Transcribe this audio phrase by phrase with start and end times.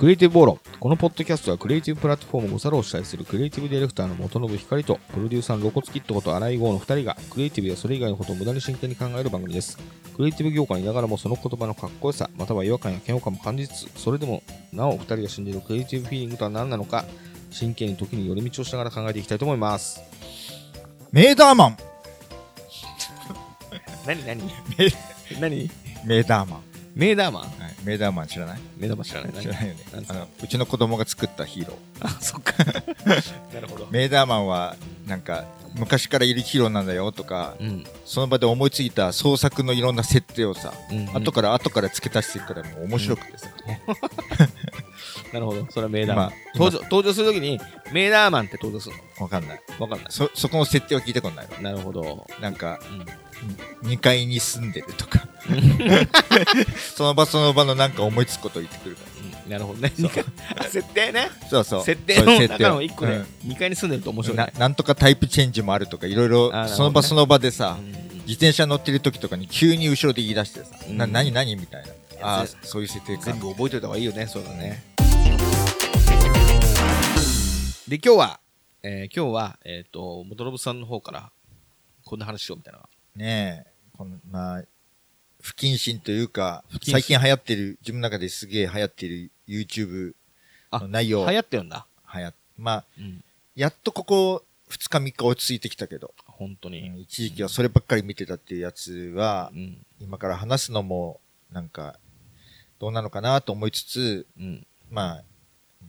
[0.00, 0.58] クリエイティブ暴論。
[0.78, 9.76] このポッドキャストはクリエイティブプラットフォームゴサロを主催するクリエイティブディレクターの元信光とプロデューサーのロコツキットこと荒井豪の2人がクリエイティブやそれ以外のことを無駄に真剣に考える番組です。
[10.16, 17.04] クリエイティブ業界にいながらもその言葉のかっこよさ、または違和感や嫌悪感も感じつつ、それでもなお2人が信じるクリエイティブフィーリングとは何なのか、
[17.50, 20.00] 真剣に時に寄り道をしながら考えていきたいと思います。
[21.12, 21.76] メーダーマン
[24.06, 24.40] 何 何？
[24.78, 24.90] メ
[25.38, 25.70] 何？
[26.06, 27.52] メーダーマン、メーダーマンはい、
[27.84, 28.60] メーダーマン知らない？
[28.78, 32.52] メーダーマン知らない知らないよねあのうちの子供が作ったヒーローあ、そっか。
[33.54, 33.86] なるほど。
[33.90, 34.76] メーダーマンは
[35.06, 35.44] なんか
[35.74, 37.84] 昔からいるヒーローなんだよとかうん。
[38.04, 43.48] その場で思いついた創作のいろんな設定をさ、うんうん後から後から付け足していくからもう面白くてさ、
[45.32, 45.66] なるほど。
[45.70, 46.32] それはメーダーマン。
[46.54, 47.60] 今登場、登場するときに、
[47.92, 50.06] メーダーマンって登場するわかんないのわかんない。
[50.10, 52.26] そそこの設定は聞いたことないわなるほど。
[52.40, 53.06] なんかうん。
[53.82, 55.28] 2階に住んでるとか
[56.94, 59.02] その場その場のなんか思いつくことを言ってくるか
[59.44, 59.92] うんなるほどね。
[60.70, 61.22] 設定ね。
[61.22, 64.60] らそうそう設定の中の一個でうん、2階に住んでると面白いねな。
[64.60, 71.56] なんとかタイプチェンジもあるとかいろいろその場その場でさ、うん自転車乗ってる時とかに急に後ろで言い出してさ、うんな何何？
[71.56, 74.28] みたいなあそういう設定か全部覚えておいた方がいいよね。
[74.28, 74.84] そうだね。
[77.88, 78.40] で、今日は、
[78.84, 81.32] えー今日は、えっと、元信さんの方から、
[82.04, 82.80] こんな話しようみたいな。
[83.16, 84.64] ねえこのまあ
[85.40, 90.14] 不謹慎というか最近流行ってる自分の中ですげえ流行ってる YouTube
[90.72, 91.86] の内容流行ってるんだ。
[92.14, 93.24] 流行まあうん。
[93.56, 96.88] やっとここ2日3日落ち着いてきたけど、本当に。
[96.88, 99.84] うん一時期はそればっかり見てたっていうやつは、うん。
[99.98, 101.98] 今から話すのもなんか
[102.78, 104.66] どうなのかなと思いつつうん。
[104.90, 105.24] まあ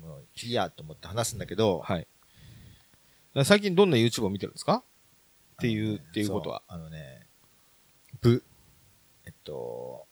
[0.03, 2.08] もういいやと思って話すんだけど、はい。
[3.44, 4.83] 最近どんな YouTube を見てるんですか？
[5.61, 6.63] っていう、っていうことは。
[6.67, 7.27] あのね、
[8.21, 8.43] ぶ、
[9.25, 10.05] えっと、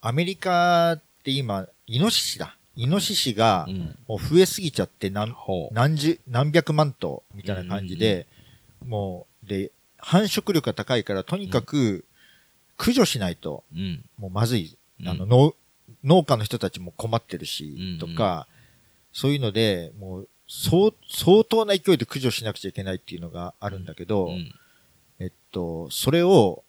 [0.00, 2.56] アメリカって今、イノシシだ。
[2.74, 3.98] イノシシがうん。
[4.06, 5.74] もう増えすぎちゃって何、ほう。
[5.74, 8.26] 何十、何百万頭みたいな感じで、
[8.86, 12.04] もう、で、繁殖力が高いから、とにかく
[12.76, 14.04] 駆除しないと、うん。
[14.16, 14.78] もうまずい。
[15.04, 15.54] あの、うん農
[16.04, 18.46] 農家の人たちも困ってるし、うんとか、
[19.12, 24.54] そういうので、もう、相相当な勢いで駆除しなくちゃいけないっていうのがあるんだけど、うん。
[25.48, 26.62] えっと、それを、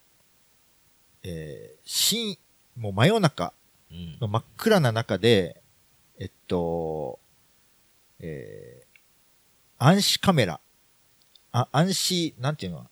[1.23, 2.37] えー、深、
[2.77, 3.53] もう真夜中
[3.91, 4.17] うん。
[4.21, 5.61] の真っ暗な中で、
[6.17, 7.19] えっと、
[8.21, 10.61] えー、暗視カメラ、
[11.51, 12.87] あ、暗視、なんていうの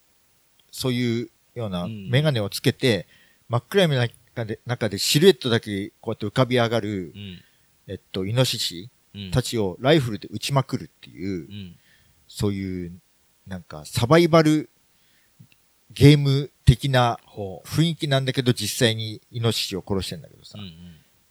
[0.72, 3.08] そういうようなうんメガネをつけて、
[3.48, 4.02] 真っ暗闇の
[4.36, 7.42] 中で、中でシルエットだけこうやって浮かび上がる、うん。
[7.88, 9.32] えっと、イノシシうん。
[9.32, 11.76] たちをライフルで撃ちまくるっていうう、ん。
[12.28, 12.92] そういう、
[13.48, 14.70] なんかサバイバル
[15.92, 20.62] ゲーム的なほ雰囲気なんだけど実際にイノシシを殺してんだけどさ、う。
[20.62, 20.72] うんっ。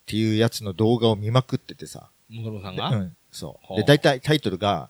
[0.07, 2.37] ていうやつの動画を見まくっててさ、うん。
[2.43, 2.89] 元信さんが？
[2.91, 3.77] うん、そう。
[3.77, 4.89] で、大体タイトルが、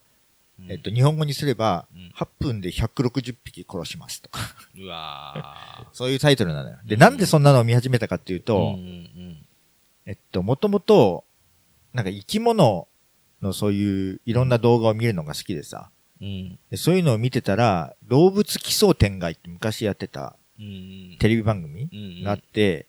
[0.61, 4.41] うんえっと、日本語にすれば、うん8分で160匹殺しますとか、
[4.79, 6.79] うわそういうタイトルなのよ。
[6.87, 8.43] で、うんなんでそんなのを見始めたかっていうー。
[8.43, 8.77] と、
[10.07, 11.25] えっと、もともと、
[11.93, 12.89] なんか生き物
[13.43, 15.91] のそういういろんな動画を見るのが好きでさ、
[16.21, 16.59] うん。
[16.77, 21.17] そういうのを見てたら、動物奇想天外って昔やってたうん。
[21.19, 22.87] テレビ番組うんがあって、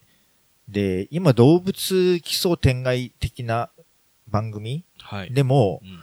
[0.68, 3.70] で、今動物奇想天外的な
[4.28, 5.34] 番組はい。
[5.34, 6.00] でも、うん、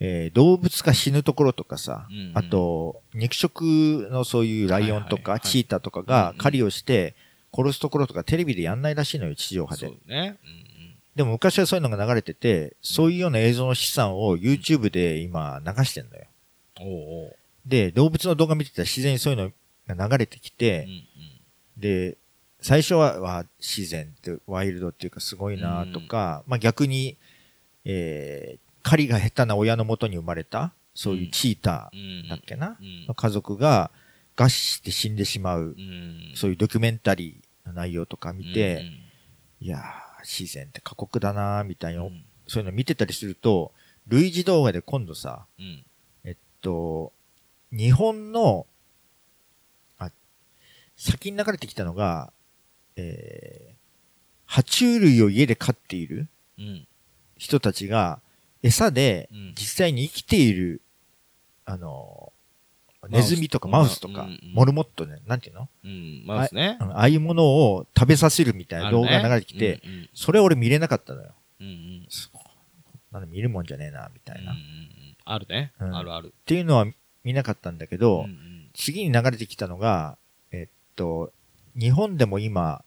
[0.00, 7.14] えー動物が死ぬところとかさ、うんうんあと、肉食のそういうライオンとか、チーターとかうんうんが狩りをして
[7.52, 9.96] 殺すところとかテレビでやんないらしいのよ、地上波でそう。
[10.08, 10.38] ね。
[11.14, 16.24] でも昔はそういうのが流れてて、そういうような映像の資産を YouTube で今流してんのよ。
[17.66, 19.52] で、動物の動画見てたら自然にそういう
[19.88, 22.16] のが流れてきうて、んで、
[22.60, 27.16] 最初は、わ自然ってワイルドっていうかすごいなとか、まあ逆に、
[27.84, 31.98] えー、狩りが下手な親のもとに生まれた、そういうチータうん。
[32.26, 33.90] ーだっけな、うんの家族が
[34.36, 36.32] 餓死して死んでしまう、うん。
[36.34, 39.10] そういうドキュメンタリーの内容とか見て、うん
[39.62, 39.80] いやー、
[40.22, 43.70] 自然って過酷だなーみたいな、うんそういうの見てたりすると、
[44.08, 45.84] 類似動画で今度さ、うん。
[46.60, 47.12] と、
[47.72, 48.66] 日本の、
[49.98, 50.10] あ、
[50.96, 52.32] 先に流れてきたのが、
[52.96, 56.28] えー、爬虫類を家で飼っている
[56.58, 56.86] うん。
[57.36, 58.20] 人たちが、
[58.62, 60.82] 餌でうん実際に生きている、
[61.64, 62.32] あの、
[63.08, 65.68] ネズミとかマウスとか、うんうんモルモットね、なんていうの？
[65.84, 66.24] うん。
[66.26, 66.84] マウスねあ。
[66.84, 71.32] ああいうものを食べさせるみたいな動画が流れてきて、うんうんそれ俺見れなかったのよ。
[71.60, 72.08] うんうん。
[73.10, 74.52] なんで見るもんじゃねえな、みたいな。
[74.52, 74.89] っうんうんうん
[75.32, 75.72] あるね。
[75.80, 75.96] うん。
[75.96, 76.34] あるある。
[76.44, 76.86] ていうのは
[77.24, 78.70] 見なかったんだけど、うんうん。
[78.74, 80.18] 次に流れてきたのが、
[80.50, 81.32] えっと、
[81.78, 82.84] 日本でも今、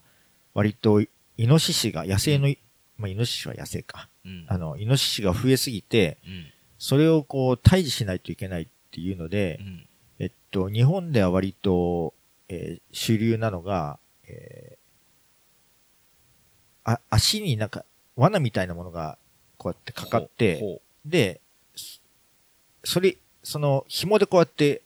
[0.54, 1.08] 割と、イ
[1.38, 2.54] ノシシが、野生の、
[2.98, 4.10] まあ、イノシシは野生か。
[4.26, 4.46] うん。
[4.48, 6.46] あの、イノシシが増えすぎて、うん。
[6.78, 9.88] それをこう、退治しないといけないっていうので、うん。
[10.20, 12.14] えっと、日本では割と、
[12.50, 14.84] えー主流なのが、えー
[16.86, 17.86] あ、足になんか、
[18.16, 19.18] 罠みたいなものが、
[19.58, 21.43] こうやってかかって、ほで、そ
[22.84, 24.82] それ、その、紐でこうやって、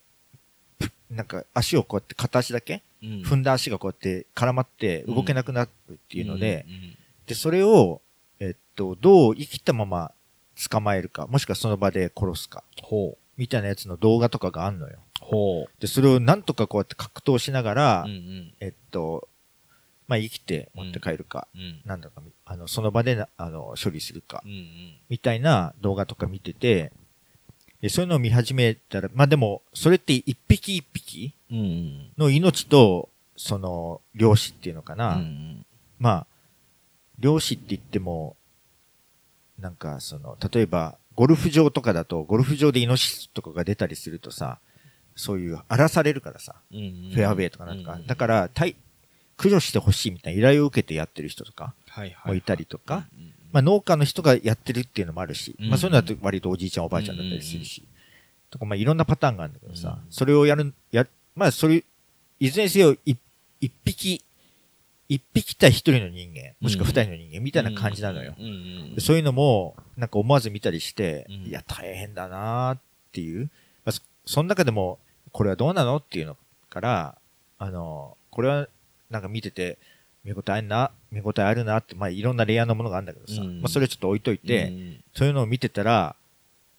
[0.79, 3.21] ぷなんか足をこうやって片足だけ、ううん。
[3.21, 6.73] 踏んだ足がこうやって絡まって動けなくなるっていうので、うん。
[6.73, 6.97] うん。
[7.27, 8.01] で、それを、
[8.39, 10.11] えっと、どう生きたまま
[10.69, 13.17] 捕まえるか、もしくはその場で殺すか、ほう。
[13.37, 14.99] みたいなやつの動画とかがあんのよ。
[15.19, 18.53] ほで、それをなんとかこうやって格闘しながら、ううんうん。
[18.59, 19.27] えっと、
[20.07, 21.81] まあ、生きて持って帰るか、うん。
[21.85, 26.91] なんだか、あの、その場でな、あの、処理するかう、んみたいな動画とか見てて、で、
[27.89, 31.57] そういうのを見始めたら、まあ、でも、それって一匹一匹うん。
[31.57, 35.65] うんの命と、その、漁師っていうのかうな、ん。
[35.99, 36.27] まあ、
[37.19, 38.35] 漁師って言っても、
[39.59, 44.59] なんかその、例えば、ゴルフ場とかだと、ゴルフ場でイノシシとかが出たりするとさ、
[45.15, 47.11] そういう荒らされるからさ、うんうん。
[47.13, 47.93] フェアウェイとかなんとか。
[47.93, 48.75] うんだから、対
[49.37, 55.69] 駆除してほしいみたいな依頼を受けてやってる人とかはいはいもいたりとか、うんうんまあ農家の人がやってるっていうのもあるし、うん。
[55.69, 57.83] まあそういうのだと割とおじいちゃんおばあちゃんだったりするし、
[58.51, 60.11] とかまあいろんなパターンがあるんだけどさ、うん。
[60.11, 61.83] それをやる、や、まあそれ、
[62.39, 63.15] いずれにせよ、い
[63.59, 64.23] 一匹、
[65.09, 68.35] 一匹対一人の人間、もしくは二人の人間みたいな感じなのよ。
[68.99, 71.35] そういうのも、なんか思わず見たりして、うん。
[71.47, 72.79] いや、大変だなーっ
[73.11, 73.49] ていう。
[73.85, 74.99] まあ、そその中でも、
[75.31, 76.37] これはどうなのっていうの
[76.69, 77.17] から、
[77.57, 78.67] あの、これは
[79.09, 79.79] なんか見てて、
[80.27, 83.61] 見応えあるな、見応えあるなって、まあいろんなレイヤーのものがあるんだけどさ、うん。
[83.61, 85.03] まあそれちょっと置いといて、うん。
[85.15, 86.17] そういうのを見てたら、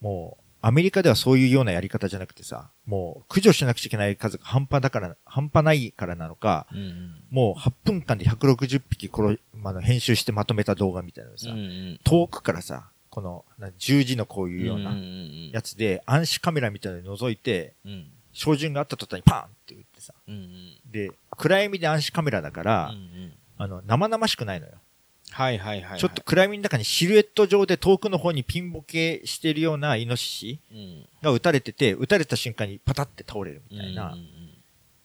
[0.02, 7.14] もう、アメリカではそういうようなやり方じゃなくてさ、もう駆除しなくちゃいけない数が半端だから、半端ないからなのか、うんうん。
[7.30, 12.00] もう8分間で160匹殺し、まあの、編集してまとめた動画みたいなのさ、うんうん。
[12.04, 18.10] 遠くからさ、このな十字のこういうようなうんやつで、暗視カメラみたいなの覗いて、うん。
[18.32, 20.12] 照準があった途端にパーンって撃ってさ。
[20.26, 20.90] うんうん。
[20.90, 24.72] で、暗闇で暗視カメラだから、うんうんあの、生々しくないのよ。
[25.30, 34.16] はいはいはいはいちょっと暗闇の中にシルエット上で遠くの方にピンボケしてるようなイノシシうんが撃たれてて、撃たれた瞬間にパタって倒れるみたいな、っ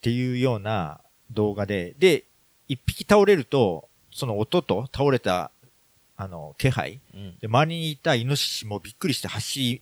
[0.01, 1.01] ていうような
[1.31, 2.23] 動画で、で、
[2.67, 5.51] 一匹倒れると、その音と倒れた、
[6.15, 9.81] あの、気配、うんで、周りにいたイノシシもびっくりして走り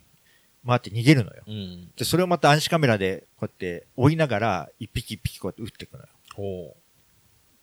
[0.65, 1.43] 回って逃げるのよ。
[1.45, 6.75] うんで、それをまた暗視カメラでこうやって追いながら、一匹一匹こうやって撃っていくのよ。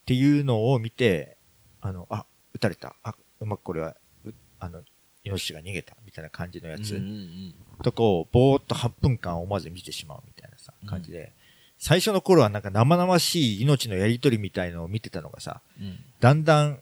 [0.09, 1.37] ほっていうのを見て、
[1.81, 2.25] あの、あ、
[2.55, 2.95] 撃たれた。
[3.03, 3.95] あ、うまくこれは、
[4.25, 4.81] うあの、
[5.23, 5.95] イノシシが逃げた。
[6.03, 6.95] みたいな感じのやつ。
[6.95, 7.53] ううんうん
[7.83, 11.31] とこう、ぼーっと8分間思わず見てしまうみたいなさ、感じで。
[11.77, 16.81] 最初の頃はなんか生々しい命のやりとりみたいのを見てたのがさ、うんだんだん、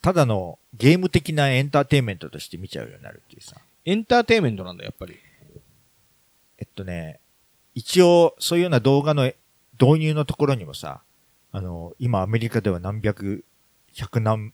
[0.00, 3.56] ただのゲーム的なエンターテインメントとして見ちゃうようになるっていうさ。
[3.84, 5.18] エンターテインメントなんだやっぱり
[6.58, 7.20] えっとね、
[7.74, 9.30] 一応、そういうような動画の
[9.80, 11.02] 導入のところにもさ、
[11.52, 13.44] あの、今アメリカでは何百、
[13.94, 14.52] 百何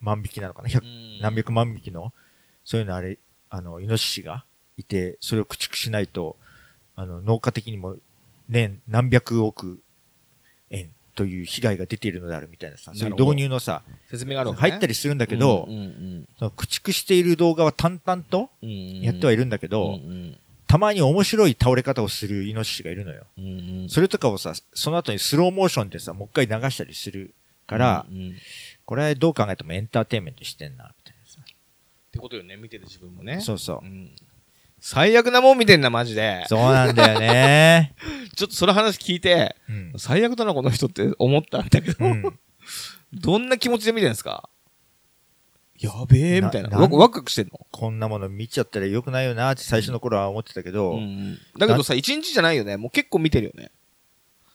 [0.00, 0.68] 万匹なのかな？
[0.68, 1.20] 百うん。
[1.20, 2.12] 何百万匹の、
[2.64, 3.18] そういうのあれ、
[3.50, 4.44] あの、イノシシが
[4.76, 6.36] いて、それを駆逐しないと、
[6.94, 7.96] あの、農家的にも
[8.48, 9.80] 年何百億
[10.70, 14.56] 円という被害が出ているのであるみたいなさ、そういう導入のさ、説明があるね。
[14.56, 20.38] 入ったりするんだけど、うんうんその駆逐している動画は淡々とうんうんやってはいるんだけど、うんうん
[20.68, 23.26] たまに面白い倒れ方をするイノシシがいるのよ。
[23.38, 27.34] うんうんそれとかをさ、その後にスローモーションでさ、もう一回流したりする
[27.66, 28.34] から、うんうんっ
[28.84, 31.40] これはどう考えてもエンターテインメントしてんな、みたいなさ。
[32.12, 33.86] てことよね見てる自分もねそうそう。
[33.86, 34.10] ん
[34.80, 37.94] 最悪なもん見てんなマジでそうなんだよね。
[38.36, 39.92] ちょっとその話聞いてうん。
[39.98, 42.38] 最悪だなこの人って思ったんだけどうん。
[43.12, 44.48] どんな気持ちで見てるんですか？
[45.80, 46.68] やべえみたいな。
[46.68, 47.66] なワクワクしてんの？
[47.70, 51.38] こんなもの見ちゃったらよくないよなって最初の頃は思ってたけど、うんうん。
[51.58, 52.76] だけどさ一日じゃないよね。
[52.76, 53.70] もう結構見てるよね。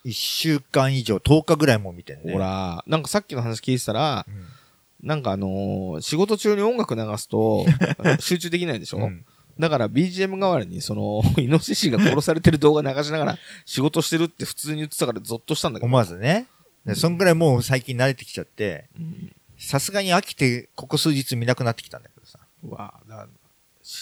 [0.03, 2.33] 一週間以上、10日ぐらいも見てんね。
[2.33, 5.07] ほらなんかさっきの話聞いてたらうん。
[5.07, 7.65] なんかあのー仕事中に音楽流すと
[8.19, 9.25] 集中できないでしょ、うん。
[9.59, 15.87] だから BGM 代わりにその イノシシが殺されてる動画流しながら仕事してるって普通に言ってたからゾッとしたんだけど。
[15.87, 16.47] 思わずね。
[16.85, 19.33] でそんぐらいもう最近慣れてきちゃって、うん
[19.65, 22.39] さすがに飽きて、ここ数日見なくなってきたんだけどさ。
[22.63, 23.27] うわだ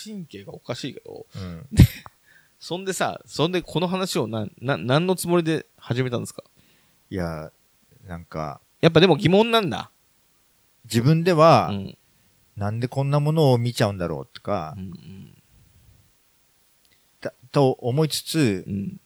[0.05, 1.67] 神経がおかしいけどうん。
[2.59, 6.43] そんでさそんでこの話をなな何のつもりで始めたんですか？
[7.09, 7.51] いや、
[8.05, 9.91] なんか、やっぱでも疑問なんだ
[10.85, 11.97] 自分では、うん
[12.57, 15.41] なんでこんなものを見ちゃうんだろうとかう、ん
[17.21, 18.99] だと思いつつう、ん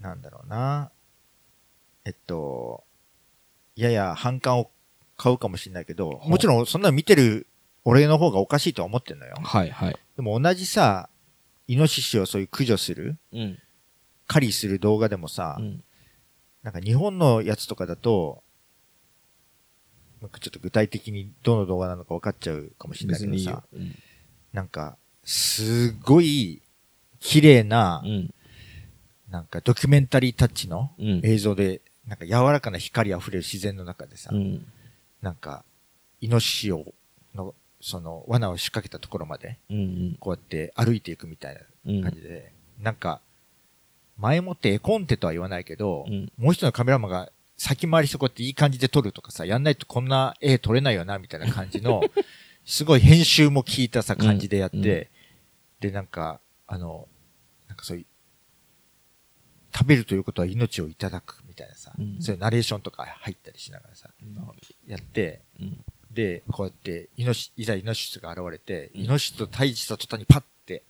[0.00, 0.90] なんだろうな。
[2.04, 2.84] えっと、
[3.80, 4.70] やや反感を
[5.16, 7.46] 買うかもしれないけど、うもちろんそんなの見てる
[7.84, 9.34] 俺の方がおかしいとは思ってんのよ。
[9.42, 9.96] はいはい。
[10.16, 11.08] でも同じさ、
[11.66, 13.58] イノシシをそういう駆除する、うん。
[14.26, 15.82] 狩りする動画でもさ、うん。
[16.62, 18.42] なんか日本のやつとかだと、
[20.20, 23.62] なんかちょっと具体的にどの動画なのか分かっちゃうかもしれないけどさ。
[23.72, 23.94] うん
[24.52, 26.62] なんか、すごい
[27.20, 28.34] 綺麗な、うん。
[29.30, 31.20] なんかドキュメンタリータッチのうん。
[31.22, 34.66] 映像で、なんか柔らかな光あふれる自然の中でさ、うん。
[35.20, 35.64] なんか、
[36.20, 36.94] イノシシを、
[37.34, 40.16] の、その、罠を仕掛けたところまで、うん。
[40.18, 42.00] こうやって歩いていくみたいうん。
[42.00, 43.20] な感じで、なんか、
[44.16, 52.02] 前もって絵コンテとは言わないけど、うんもう一人のカメラマンが先回りしてこうやっていい感じで撮るとかさ、やんないとこんな絵撮れないよな、みたいな感じの、
[52.64, 55.06] すごい編集も効いたさ、感じでやって、うんうん
[55.80, 57.06] で、なんか、あの、
[57.68, 58.06] なんかそういう、
[59.72, 64.10] 食べるということは命をいただくみたいなさ、うんそういうナレーションとか入ったりしながらさ、
[64.86, 65.84] やって、うん。
[66.10, 70.84] で、こうやって、イノシ、いざイノシシが現れて、うんイノシシと対峙した途端にパッて、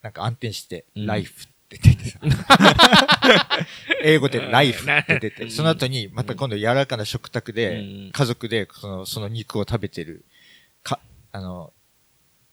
[0.00, 2.20] なんか暗転して、うんライフって出てさ。
[4.02, 10.24] 英語でライフって出て、うんその後にまた今度柔らかな食卓で、うん家族でその、その肉を食べてる、
[10.82, 11.00] か、
[11.32, 11.72] あの、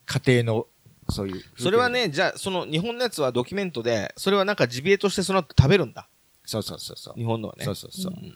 [0.06, 0.68] 家庭の、
[1.10, 1.44] そういう。
[1.58, 6.08] それは、ね、じゃあ、その日本のやつはドキュメントで、それはなんかジビエとしてその後食べるんだ。
[6.50, 7.14] そうそうそうそう。
[7.14, 7.66] っ日本のはね。
[7.66, 8.34] そうそうそううん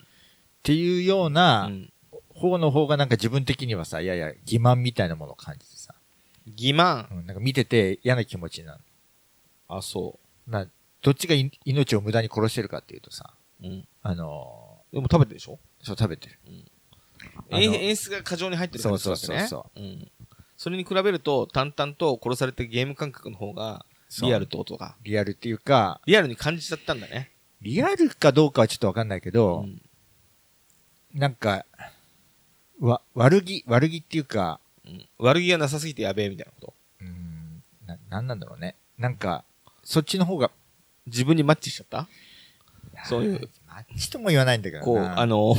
[0.61, 1.89] ていうようなうん
[2.29, 5.93] 方の方がなんか自分的にはさ、やや欺瞞みたいなものを感じてさ、
[6.47, 7.07] 欺瞞。
[7.11, 8.83] うん、なんか見てて嫌な気持ちになる。
[9.67, 10.67] あ、そな、
[11.01, 13.67] どっちがい命を無駄に殺してるかっていうとさ、う。
[13.67, 13.87] うん。
[14.01, 15.59] あのでも食べてるでしょ？
[15.81, 16.39] ーそう食べてる。
[17.51, 19.83] あの演演出が過剰に入ってるからそうそうそうそうう。
[19.83, 20.11] ん。
[20.55, 23.85] それに比べると、淡々と殺されてゲーム感覚の方が、
[24.21, 24.95] リアルってことか。
[25.03, 27.31] リアルっていうか、リアルに感じちゃったんだね。
[27.63, 29.81] リアルかどうかはちょっとわかんないけど、ん
[31.13, 31.65] なんか、
[32.81, 36.73] わ、悪気、悪気っていうか、うん悪気がなさすぎてやべえみたいなこと？
[36.99, 38.75] うーん、な、なんなんだろうね。
[38.97, 39.45] なんか、
[39.83, 40.51] そっちの方が、
[41.05, 42.07] 自分にマッチしちゃった？
[43.05, 43.49] そういう。
[43.67, 44.85] マッチとも言わないんだけどな。
[44.85, 45.55] こう、あの、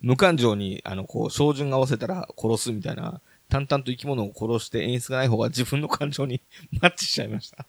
[0.00, 6.40] 無感情に、あの、こう、照準が合わせたら殺すみたいな、淡々と生き物を殺して演出がない方が自分の感情に
[6.80, 7.66] マッチしちゃいました。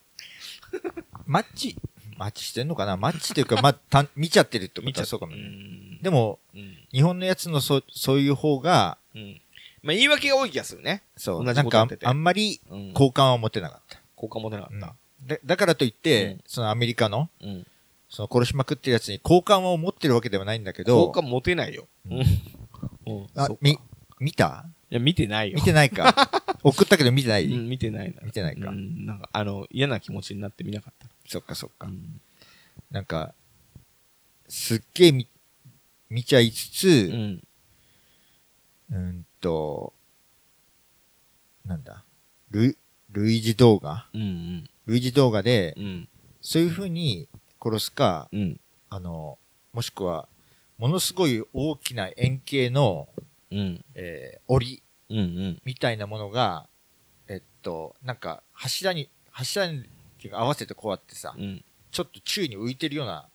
[1.26, 1.76] マッチ、
[2.18, 2.96] マッチしてんのかな？
[2.96, 5.00] マッチっていうか、まあ、た見ちゃってるってこと？
[5.00, 5.42] はそうかもうね。
[5.42, 5.98] ん。
[6.02, 6.76] でも、うん。
[6.92, 9.40] 日本のやつのそ、そういう方が、うん。
[9.82, 11.02] まあ、言い訳が多い気がするね。
[11.16, 12.92] そう、なんかあんまりうん。
[12.94, 14.00] 好感は持てなかった。
[14.16, 14.94] 好感持てなかうんった。
[15.26, 17.66] だだからといって、うんそのアメリカの、うん。
[18.08, 21.86] その殺しまくってるやつに好感を持ってるわけではないんだけど、好感持てないよ。
[22.08, 22.22] う うんん。
[23.06, 23.78] うんあみ、
[24.20, 24.66] 見た？
[24.90, 25.56] いや、見てないよ。
[25.56, 26.14] 見てないか。
[26.62, 28.22] 送ったけど見てない、うん、見てないな。
[28.22, 31.08] 見てないかうん、なんか、あの、嫌な気持ちになって見なかった。
[31.26, 31.86] そっかそっか。
[31.86, 32.20] うん。
[32.90, 33.34] なんか、
[34.48, 35.28] すっげえ見、
[36.10, 37.14] 見ちゃいつつ、う。
[37.14, 39.92] うんーんと、
[41.64, 42.04] なんだ、
[42.50, 42.76] ル、
[43.10, 44.08] 類似動画？
[44.12, 44.68] うん。
[44.86, 46.08] 類似動画でう、ん。
[46.40, 47.28] そういう風に
[47.62, 48.60] 殺すか、うん。
[48.90, 49.38] あの、
[49.72, 50.28] もしくは、
[50.78, 53.08] ものすごい大きな円形の、
[53.50, 53.84] うん。
[53.94, 55.18] えー、檻うん。
[55.18, 55.60] うん。
[55.64, 56.68] みたいなものが、
[57.28, 59.84] えっと、なんか、柱に、柱に
[60.32, 61.64] 合わせてこうやってさ、うん。
[61.90, 63.28] ちょっと宙に浮いてるような、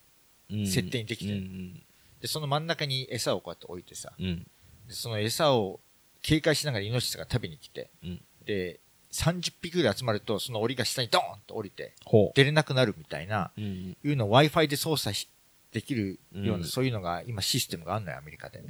[0.51, 0.67] うん。
[0.67, 1.81] 設定にできてるうん。
[2.21, 4.45] で、その真ん中に餌をこうやって置いてさ、うん。
[4.87, 5.79] でその餌を
[6.21, 8.79] 警戒しながらイノシシが食べに来て、うんで、
[9.11, 13.61] 30匹ぐらい集まると、その檻が下にドーンと降りて、ほ出れなくなるみたいな、う。
[13.61, 13.97] うん。
[14.03, 15.29] いうのを Wi-Fi で操作し
[15.71, 18.63] できるような、うんそういうのが今システムがあるのよ、アメリカで。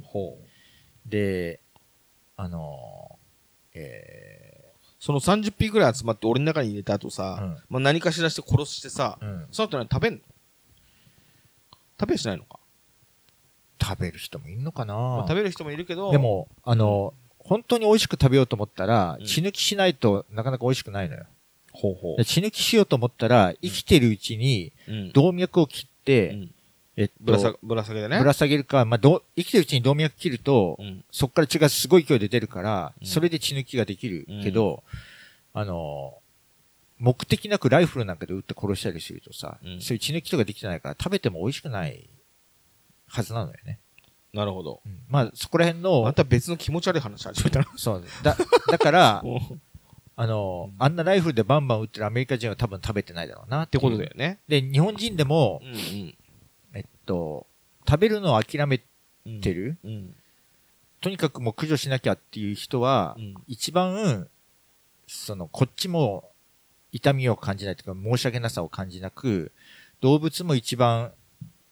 [1.06, 1.60] で、
[2.36, 4.59] あのー、え
[5.00, 7.56] その30匹ぐらい集まって俺の中に入れた後さ、うん。
[7.70, 10.20] まあ何かしらして殺してさ、ーうん、その後何食べんの？
[11.98, 12.60] 食べやしないのか、
[13.82, 19.26] 食べる人もいるのかな、まあ、食べる人もいるけど、で、も、あのー本当に美味しく食べようと思ったら、うん。
[19.26, 21.24] 血抜きしないとなかなか美味しくないのよ。
[21.72, 24.92] ほうほで血抜きしようと思ったら、生きてるうちにう。
[24.92, 25.12] うん。
[25.12, 26.54] 動脈を切って、うん
[27.00, 28.18] えっと、ぶらさ、ぶら下げでね。
[28.18, 31.02] ぶら下げるか、まあ、どう生きてるうちに動脈切ると、うん。
[31.10, 34.82] そっから血がすごい勢いで出るから、うんそれで血抜きができるけど、
[35.54, 36.18] あの、
[36.98, 42.06] 目的なくライフルなんかで撃って殺したりするとさ、うんそういう血抜きとかできてないから食べても美味しくない
[43.08, 43.80] はずなのよね。
[44.34, 44.82] なるほど。
[44.84, 47.66] うんまあ、そこら辺あのん、た別の気持ち悪い話始めたな。
[47.76, 48.36] そう、だ、
[48.70, 49.58] だから、 っ
[50.16, 54.38] あの、あんなライフルでバンバン撃ってるアメリカ人は多分食べてないだろうなってことだよね。
[54.48, 56.14] で、日本人でもう、んえっ
[57.10, 57.46] と、
[57.88, 58.80] 食べるのを諦め
[59.26, 59.40] うん。
[59.40, 60.14] てる、うん。
[61.00, 63.34] とにかくもう駆除しなきゃっていう人は、うん。
[63.46, 64.28] 一番、
[65.06, 66.30] その、こっちも
[66.92, 69.52] 痛みを感じないというか、申し訳なさを感じなく、
[70.00, 71.12] 動物も一番、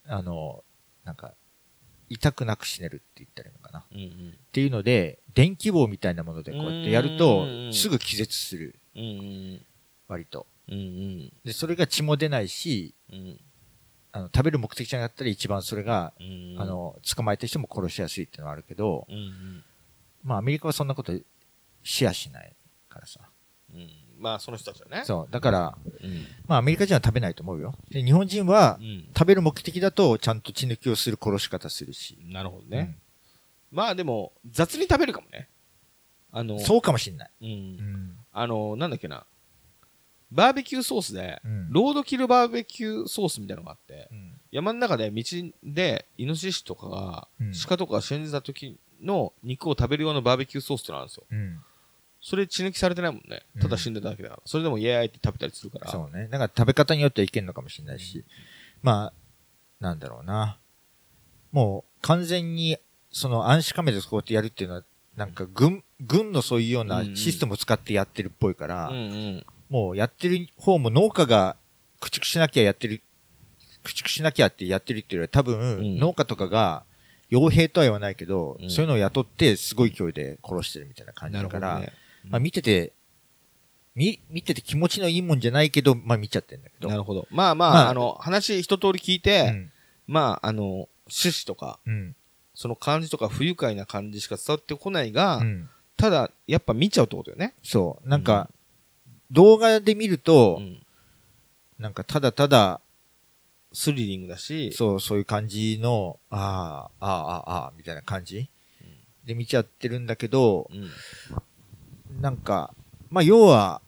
[0.06, 0.64] あの、
[1.04, 1.32] なんか、
[2.10, 3.80] 痛くなく死ねるって言ったらいいのかな。
[3.80, 9.66] っうんうんていうので、電気棒みたいなものでこうやってやるうとん、すぐ気絶する、うんうん
[10.08, 10.46] 割と。
[10.68, 13.40] うんうんで、それが血も出ないし、うん
[14.12, 19.64] あの、食べる目的じゃなかったら一番それが、うんあの、捕まえた人も殺しやすいっていうのはあるけど、うんうん
[20.24, 21.12] まあアメリカはそんなこと
[21.84, 22.54] シェアしない
[22.88, 23.20] からさ。
[23.72, 23.88] うん
[24.18, 25.32] まあその人たちはねそう。
[25.32, 27.74] だから、うんまあアメリカ人は食べないと思うよ。
[27.90, 32.18] で、日本人はうん食べる目的だとちゃんと血抜きをする殺し方するし。
[32.24, 32.98] なるほどね
[33.70, 35.48] まあでも雑に食べるかもね
[36.32, 37.30] あのうんそうかもしんない。
[37.40, 38.16] ううんん。
[38.32, 39.24] あのなんだっけな
[40.30, 41.72] バーベキューソースでうん。
[41.72, 44.32] ロードキルバーベキューソースみたいなのがあってうん。
[44.50, 45.22] 山の中で道
[45.62, 47.52] でイノシシとかがうん。
[47.66, 51.24] 鹿とかが死んでた時の肉を食べる用のバーベキューソースってのあるんですよ。
[51.30, 51.58] うん。
[52.20, 53.42] それ血抜きされてないもんね。
[53.60, 55.90] ただ死んでただけだから、それでもイエーイって食べたりするから。
[55.90, 56.28] そうね。
[56.28, 58.24] だから食べ方によってはいけんのかもしれないし。
[58.82, 59.12] まあ、
[59.80, 60.58] なんだろうな。
[61.52, 62.76] もう完全に、
[63.10, 64.84] その暗視カメラでこうやってやるっていうのは、
[65.16, 71.56] なんか軍、軍のそういうようなシステムを使ってやってるっぽいから、うんうんもうやってる方も農家が
[72.00, 73.02] 駆逐しなきゃやってる、
[73.82, 76.84] 駆逐しなきゃってやってるっていうよりは多分、ん農家とかが、
[77.30, 81.92] 傭兵とは言わないけど、うんそういうのを雇ってすごい勢いで殺してるみたいな感じなだから、るほどね
[82.24, 82.92] まあ見てて、
[83.94, 86.88] み、見てて気持ちのいいもんじゃないけど、まあ見ちゃってんだけど。
[86.88, 87.26] なるほど。
[87.30, 89.72] まあまあ、まああの、話一通り聞いて、うん。
[90.06, 90.62] まあ、あの、
[91.06, 92.14] 趣旨とか、うん。
[92.54, 95.68] その感じとか不愉快な感じしか伝わってこないが、うん。
[95.96, 97.54] ただ、やっぱ見ちゃうってことよね。
[97.62, 98.08] そう。
[98.08, 98.48] なんか、
[99.30, 100.82] 動画で見ると、うん
[101.78, 102.80] なんかただただ、
[103.72, 107.12] スリリングだし、そう、そういう感じの、ああ、あ
[107.46, 108.50] あ、ああ、みたいな感じ
[109.24, 110.90] で見ちゃってるんだけど、うん。
[112.20, 112.74] なんか、
[113.10, 113.80] まあ、要は、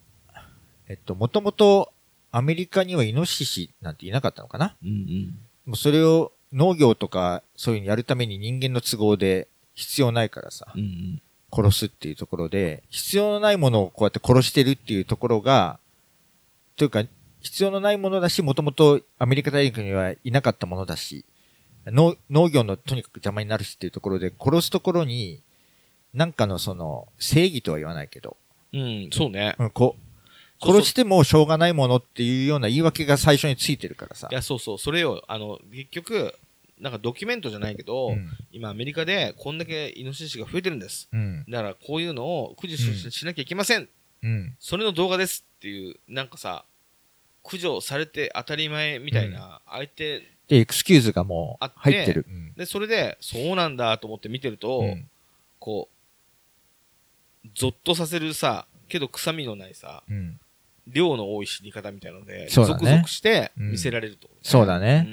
[0.87, 1.91] えっと、もともと
[2.31, 4.77] アメリカにはイノシシなんていなかったのかな？
[4.81, 5.39] うんうん。
[5.65, 11.21] もうそれを農業とかそういうのやるために人間の都合で必要ないからさ、うんうん。
[11.51, 15.79] 殺すっていうところで、必要のないものをこうやって殺してるっていうところが、
[16.75, 17.03] というか、
[17.41, 21.25] 必要のないものだし、もともとアメリカ大陸にはいなかったものだし、
[21.85, 25.41] 農農業のとにかく邪魔になるしっていうところで、殺すところに、
[26.13, 28.37] なんかのその、正義とは言わないけど、
[28.73, 29.55] うん、そうね。
[29.59, 29.95] うん、こ
[30.63, 34.33] 殺してもしょうがないものっていうような言い訳が最初についてるからさい。
[34.33, 36.35] や、そうそう、それを、あの、結局、
[36.81, 38.27] なんかドキュメントじゃないけど、うん。
[38.51, 41.07] 今アメリカでこんだけイノシシが増えてるんです。
[41.13, 41.45] うん。
[41.47, 43.87] だからこういうのを駆除し,、なきゃいけません。
[44.23, 44.55] うん。
[44.59, 46.65] それの動画ですっていう、なんかさ、
[47.43, 52.25] 駆除されて当たり前みたいな、相手で、エクスキューズがもう入ってる。
[52.27, 52.53] うん。
[52.55, 55.07] で、それで、そうなんだと思って見てると、うん
[55.59, 55.89] こ
[57.45, 60.39] う、ゾッとさせるさ、けど臭みのないさ、うん。
[60.87, 65.07] 量の多い死に方みたいなので、ゾクゾクしてうん見せられると、うそうだね。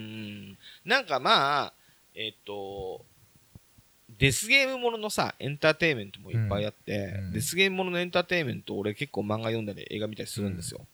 [0.89, 0.91] ん。
[0.91, 1.75] なんかまあ、
[2.15, 3.05] えっ、と、
[4.19, 10.87] デスゲームもののさ、エンターテインメントもいっぱいあって、うんデスゲームもののエンターテインメント俺結構漫画読んだり映画見たりするんですよ。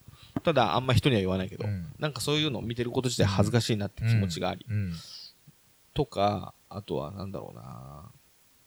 [0.42, 4.92] ただあんま人には言わないけど、うんなんかそういうのを見てること自体恥ずかしいなって気持ちがあり、うん。
[5.94, 8.10] とか、あとはなんだろうな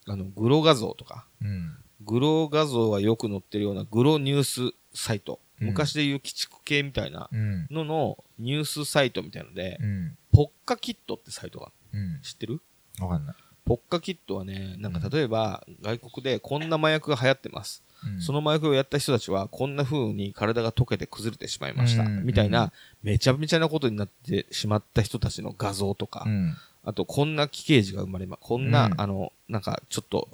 [0.08, 1.76] あの、グロ画像とか、うん。
[2.02, 7.68] グロ画像がよく載ってるようなグロニュースサイト、うん昔でいう鬼畜系みたいなうん。
[7.70, 10.18] ののニュースサイトみたいので、うん。
[10.38, 12.22] ポッカキットってサイトがうん。
[12.22, 12.62] 知ってる？
[13.00, 13.36] わかんない。
[13.66, 17.84] ポッカキットはね、なんか例えば外国でこんな麻薬が流行ってます。
[18.06, 22.04] うんその麻薬をやった人たちはこんな風に体が溶けて崩れてしまいました。
[22.04, 22.72] うんみたいな、
[23.02, 26.56] めちゃめちゃなことになってしまった人たちの画像とか、うん。
[26.84, 30.30] あとこんな奇形児が生まれま、こんな、うんあの、なんかちょっと、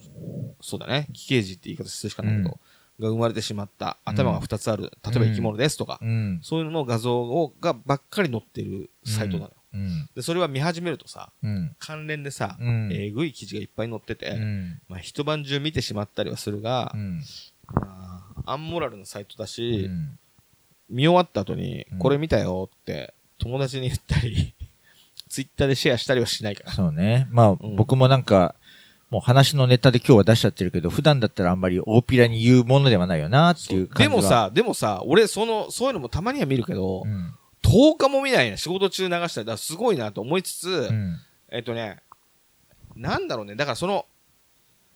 [0.59, 2.59] そうだね、奇形児って言い方するしかないけど、
[2.99, 6.39] が生まれてしまった、頭が2つある、例えば生き物ですとか、うん。
[6.43, 9.51] そういうのの画像をがばっかり載ってるサイトなのよ。
[9.73, 10.09] うん。
[10.15, 11.75] で、それは見始めるとさ、うん。
[11.79, 14.81] 関連でさ、うんえぐい記事がいっぱい載ってて、うん。
[14.87, 17.21] まあ、一晩中見てしまったりはするが、うん。
[17.73, 20.19] まあアンモラルなサイトだし、うん
[20.89, 24.53] 見終わった後にうん、これ見たよって友達に言ったり、
[25.27, 26.71] ツイッターでシェアしたりはしないから。
[26.71, 27.27] そうね。
[27.31, 28.53] まあ、うん僕もなんか、
[29.09, 34.21] もう話のネタで今日は出しちゃってるけど、普段だったらあんまり大っぴらに言うものではないよなっていう感じは。
[34.21, 37.33] でも、さ、でもさ、俺、その、そういうのもたまには見るけど、うん。
[37.73, 41.17] 10日も見ないな、仕事中流したり、だすごいなと思いつつ、うん。
[41.49, 41.97] えっとね、
[42.95, 44.05] なんだろうね、だからその、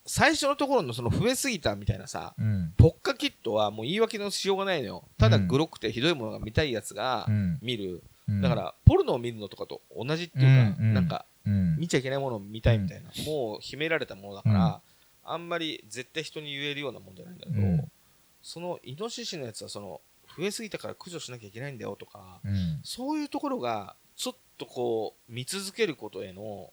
[0.06, 2.74] 最初のところのその増えすぎたみたいなさ、うん。
[2.78, 5.04] ポッカキットはもう言い訳のしようがないのよ。
[5.18, 7.60] ただうんグロくてひどいものが見たいやつがうん。
[7.62, 8.04] 見る。
[8.30, 11.78] うんだか、ら、ポルノを見るのとかと同じっていうか、うんうんなんか、うん。
[11.78, 14.82] 見ちゃいけないものを見たいみたいな、もう秘められたものだから、
[15.24, 17.92] あんまり絶対人に言えるようなもんじゃないんだけど、うん
[18.40, 20.00] そのイノシシのやつはその
[20.38, 22.80] 増えすぎたから駆除しなきゃいけないんだよとか、うん。
[22.84, 26.72] そういうところがちょっとこう見続けることへの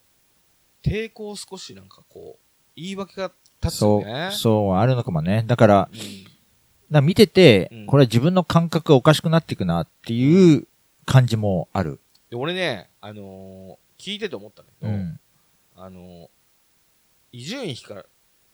[0.82, 2.42] 抵抗少しなんかこう、
[2.76, 4.30] 言い訳が立つそう、よね。
[4.32, 5.44] そう、あるのかもね。
[5.46, 6.00] だから、うん。
[6.90, 10.68] な見ててうん、これは自分の感覚がおかしくなっていくなっていう
[11.06, 11.98] 感じもある。
[12.30, 15.20] で俺ね、あのー聞いてて思ったんだけど、うん。
[15.76, 16.28] あのー
[17.32, 18.02] 伊集院光、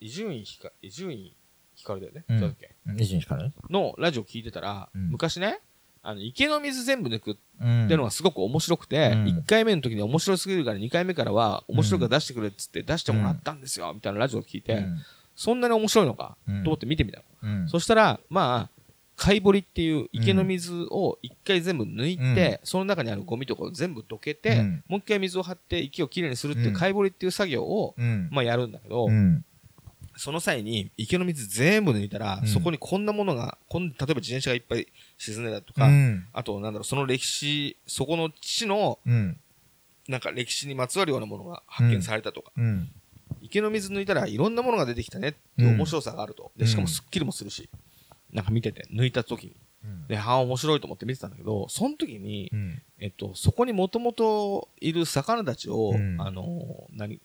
[0.01, 1.33] 伊集院光、伊集院
[1.81, 2.25] 光だよね。
[2.29, 2.71] うんそうだっけ？
[2.87, 3.53] 二十からね。
[3.69, 5.61] のラジオ聞いてたら、うん昔ね、
[6.03, 7.87] あの、池の水全部抜くっうん。
[7.89, 14.99] ていうのがすごく面白くて、うん1回目の時に面白すぎるから2回目からは面白いから出してくれっつって出してもらったんですよ、みたいなラジオを聞いて、うん
[15.37, 17.25] そんなに面白いのか、うんと思って見てみたの。
[17.43, 17.69] うん。
[17.69, 18.81] そしたら、まあ、
[19.17, 28.29] 貝掘りっていう池の水を一回全部抜いて、その中にあるゴミとかを全部どけて、うんもう一回水を張って池をきれいにするっていううん貝掘りっていう作業を、うん。
[28.31, 29.45] まあやるんだけど、うん。
[30.21, 36.27] その際に池の水全部抜いたら、うんそこにこんなものが、こん例えば自転車がいっぱい沈んでたとか、うん。
[36.35, 39.41] あとなんだろう、その歴史、そこの地のうん。
[40.09, 42.91] なんか歴史にまつわるようなものが発見されたとか、うん。
[43.41, 46.53] 池の水抜いたらいろんなものが出てきたねっていう面白さがあると。
[46.55, 47.71] で、しかもすっきりもするし、
[48.31, 49.57] なんか見てて、抜いた時に。
[50.09, 52.83] で、はあ、面白いと思って見てたんだけど、その時にう、ん。
[52.99, 57.21] えっと、そこにもともといる魚たちを、うんあの、何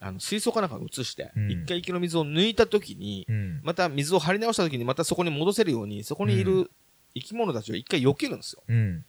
[0.00, 3.60] あの、水槽かなんかに移してう、ん一、回池の水を抜いた時に、うん。
[3.62, 6.70] また水を張り直した時にまたそこに戻せるように、そこにいうる
[7.14, 8.62] 生き物たちを一回避けるんですよ。
[8.66, 9.04] うん。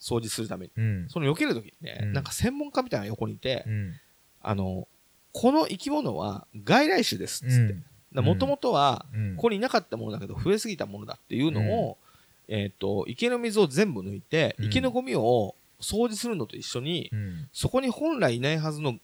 [0.00, 0.72] 掃除するために。
[0.76, 1.08] うん。
[1.08, 3.92] その避ける時にね、うんなんか専門家みたいな横にいて、うん。
[4.40, 4.86] あの、
[5.32, 7.72] この生き物は外来種ですっつって。
[7.72, 7.84] うん
[8.22, 9.34] もともとは、うん。
[9.34, 11.98] ここにいなかったものだけど増えすぎたものだっていうのを、
[12.46, 17.48] えっ、と、池の水を全部抜いて、うん池のゴミを掃除するのと一緒に、うん。
[17.52, 18.98] そこに本来いないはずの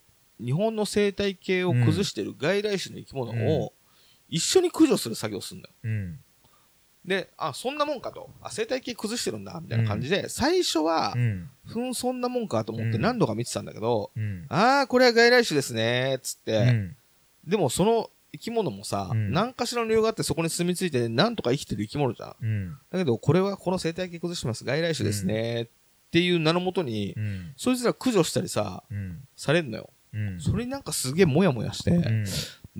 [0.44, 3.72] 日本の生態系を崩している外来種の生き物を
[4.29, 5.74] 一緒に駆除する作業をするんだよ。
[5.85, 6.20] うん。
[7.05, 8.31] で、あ、そんなもんかと。
[8.42, 11.50] あ、生態系崩してるんだ、みたいな感じで、最初はう、ん。
[11.64, 14.46] ふん、そんなもんかと思ってうん何度か見てたんだけど、うん。
[14.48, 16.96] あー、これは外来種ですね、つって、うん。
[17.46, 22.37] でもその生き物もさ、うん何かしらの理由があってそこに住み着いて何とか生きてる生き物じゃん。
[22.40, 22.79] うん。
[22.90, 25.68] だけど、これはこの生態系崩してます、外来種ですね、っ
[26.11, 27.53] ていう名のもとに、うん。
[27.57, 29.22] そいつら駆除したりさ、うん。
[29.37, 29.90] されんのよ。
[30.12, 30.40] うん。
[30.40, 32.24] それになんかすげえモヤモヤして、うん。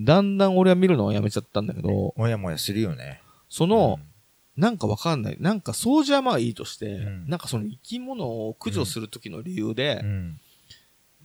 [0.05, 3.21] だんだん俺は見るのはやめちゃったんだけど、もやもやするよね。
[3.49, 4.01] その、
[4.57, 5.37] なんかわかんない。
[5.41, 10.41] なんか掃除はまあいいとして、うんなんかその生き物を駆除する時の理由でう、ん。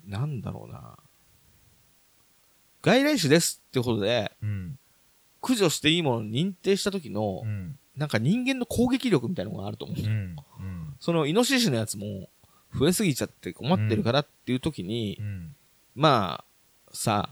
[0.07, 0.97] なんだろうな。
[2.81, 4.79] 外来種ですってことで、うん。
[5.41, 7.77] 駆除していいものに認定した時の、うん。
[7.95, 9.97] なんか人間の攻撃力みたいなのがあると思う。
[9.99, 10.09] うん。
[10.09, 10.11] う
[10.63, 10.95] ん。
[10.99, 12.29] そのイノシシのやつも
[12.77, 15.54] 増えすぎちゃって困ってるからっていう時に、うん。
[15.95, 17.29] まあ、さ、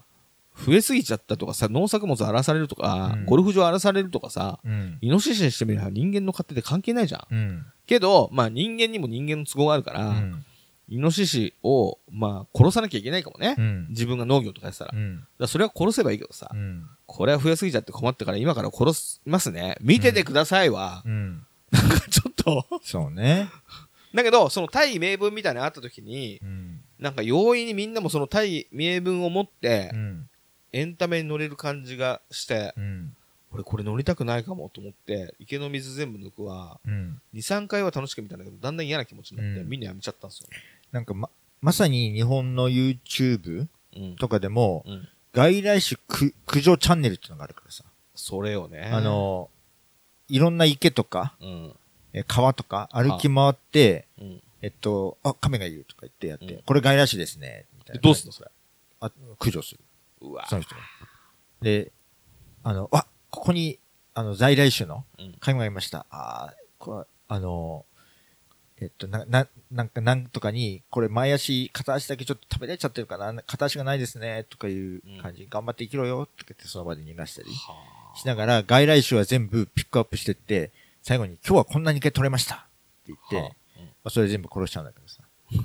[0.55, 4.97] 増えすぎちゃったとかさ、農作物荒らされるとか、うんゴルフ場荒らされるとかさ、うん。
[5.01, 7.33] イノシシにしてみれば人間の勝手で関係ないじゃん。
[7.33, 7.65] うん。
[7.87, 10.45] けど、まあ人間にも人間の都合があるから、うん。
[10.89, 13.55] イノシシを、まあ殺さなきゃいけないかもね。
[13.57, 13.87] うん。
[13.89, 14.93] 自分が農業とかやってたら。
[15.39, 16.85] らそれは殺せばいいけどさ、うん。
[17.07, 19.77] これは増えすぎちゃって困ったから今から殺しますね。
[19.81, 21.45] 見ててくださいは、うん。
[21.71, 23.49] なんかちょっとそうね。
[24.13, 26.72] だけど、その大義名分みたいなのあった時に、うん。
[26.99, 30.29] なんか容易にみんなもその大義名分を持ってう、ん。
[30.71, 33.15] エンタメに乗れる感じがして、うん。
[33.51, 36.79] 俺これ乗りたくないかもと思って、池の水全部抜くわ。
[36.85, 37.21] うん。
[37.35, 40.47] 2、3回は楽しく見たんだけど、だんだん嫌な気持ちになって、うんみんなやめちゃったんですよ。
[40.91, 41.29] なんかま、
[41.61, 44.15] まさに日本の YouTube うん。
[44.15, 45.07] とかでも、うん。
[45.33, 47.83] 外来種駆駆除チャンネルっていうのがあるからさ。
[48.15, 48.89] それよね。
[48.91, 49.49] あ、の、
[50.29, 51.35] いろんな池とか、
[52.27, 54.41] 川とか歩き回って、うん。
[54.63, 57.65] えっと、あ、亀がいるとか言ってやって、うんこれ外来種ですね。
[57.77, 58.01] みたいな。
[58.01, 58.31] でどうすんの？
[58.31, 58.49] それ。
[59.01, 59.81] あ、駆除する。
[60.21, 60.81] うわその人が。
[61.61, 61.91] で、
[62.63, 63.77] あの、あ、ここに、
[64.13, 65.33] あの、在来種のうん。
[65.41, 66.05] 亀がいました。
[66.09, 67.85] あーこれ、あの、
[68.79, 80.71] えっと、な、な、なんか、なんとかに、これ前足、片足だけちょっと食べられちゃってるかな、片足がないですね、とかいう感じ、頑張って生きろよ、とか言ってその場で逃がしたりはしながら、外来種は全部ピックアップしてって、
[81.01, 82.67] 最後に、今日はこんなに回取れましたって
[83.07, 83.55] 言って、はあま
[84.03, 85.21] あ、それ全部殺しちゃうんだけどさ。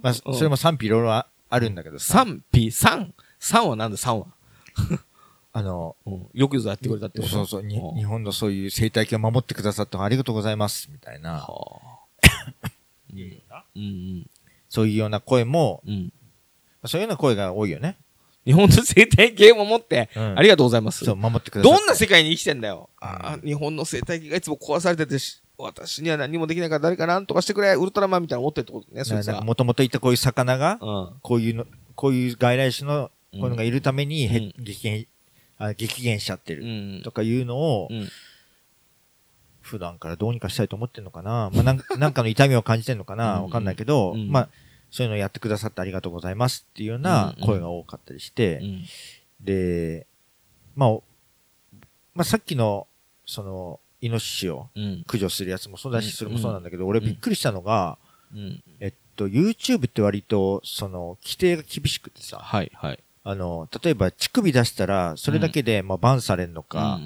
[0.00, 2.14] まあ、うんそれも賛否いろいろああるんだけどさ。
[2.24, 3.96] 賛否、三三はなんだ？
[3.96, 4.26] 三は。
[5.52, 6.26] あの、うん。
[6.32, 7.30] よくぞやってくれたってこと？
[7.32, 12.70] そうそう、日本のそういう生態系を守ってくださってありがとうございます、みたいな、はあ。
[13.12, 13.42] うん。
[13.74, 14.30] うん
[14.68, 15.92] そういうような声も、うん。
[15.92, 16.12] うん。
[16.86, 17.96] そういうような声が多いよね。
[18.46, 21.04] 日本の生態系を守って、うんありがとうございます。
[21.04, 21.78] そう、守ってくださって。
[21.78, 22.88] どんな世界に生きてんだよ。
[23.02, 29.42] うんあー日本の生態系がいつも壊されててし、私には何もできないから誰かなんとかしてくれ、ウルトラマンみたいなの持ってるってことね、そいつは。
[29.42, 31.14] もともといたこういう魚が、うん。
[31.22, 35.06] こういうの、こういう外来種の、こういうのがいるために、へうん激減、
[35.58, 36.64] あ激減しちゃってる。
[36.64, 37.02] うん。
[37.02, 38.08] とかいうのを、うん。
[39.60, 44.48] 普段からどうにかしたいと思ってんのかなまあ、なん なんかの痛みを感じてんのかなうんわかんないけど、うんまあ、
[44.90, 48.84] そういうのをやってくださってありがとうございますっていうような声が多かったりして、うん。
[49.40, 50.06] で、
[50.74, 51.04] まあ、お
[52.14, 52.88] まあ、さっきの、
[53.24, 55.02] その、イノシシをうん。
[55.06, 56.12] 駆除するやつもそうだし、うん。
[56.12, 57.06] それもそうなんだけど、俺うん。
[57.06, 57.98] びっくりしたのが、
[58.34, 58.62] うん。
[58.80, 62.98] えっと、YouTube って割と、その、規定が厳しくてさ、はい、はい。
[63.22, 66.98] あの、例えば乳首出したら、それだけで、まあ、バンされるのか、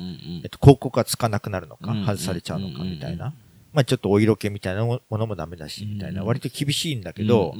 [0.43, 3.35] えっと、広告がつかなくなるのか、うん外されちゃうのか、みたいうんな。
[3.73, 7.55] まあ、ちょっとお色気みたいなものもダメだし、みたいな、うん割と厳しいんだけど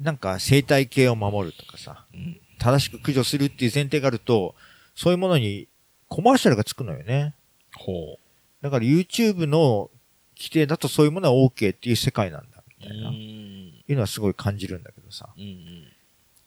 [0.00, 2.40] なんか生態系を守るとかさ、うん。
[2.58, 4.54] 正しく駆除するっていう前提があると、
[4.94, 5.68] そういうものに
[6.08, 7.34] コマーシャルがつくのよね。
[7.76, 8.18] ほ
[8.62, 9.90] だから YouTube の
[10.36, 12.88] 規定だとそういうものは OK っていう世界なんだ、みう。
[12.88, 13.08] たいな。
[13.08, 13.42] うん
[13.88, 15.28] いうのはすごい感じるんだけどさ。
[15.36, 15.84] うんうん。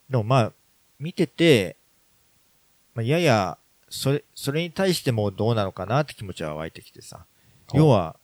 [0.10, 0.54] でもまあ、
[1.00, 1.78] 見てて、
[2.94, 3.58] まあ、やや、
[3.90, 7.26] それ、それに対してもどうなのかなって気持ちは湧いてきてさ。
[7.74, 8.16] 要は、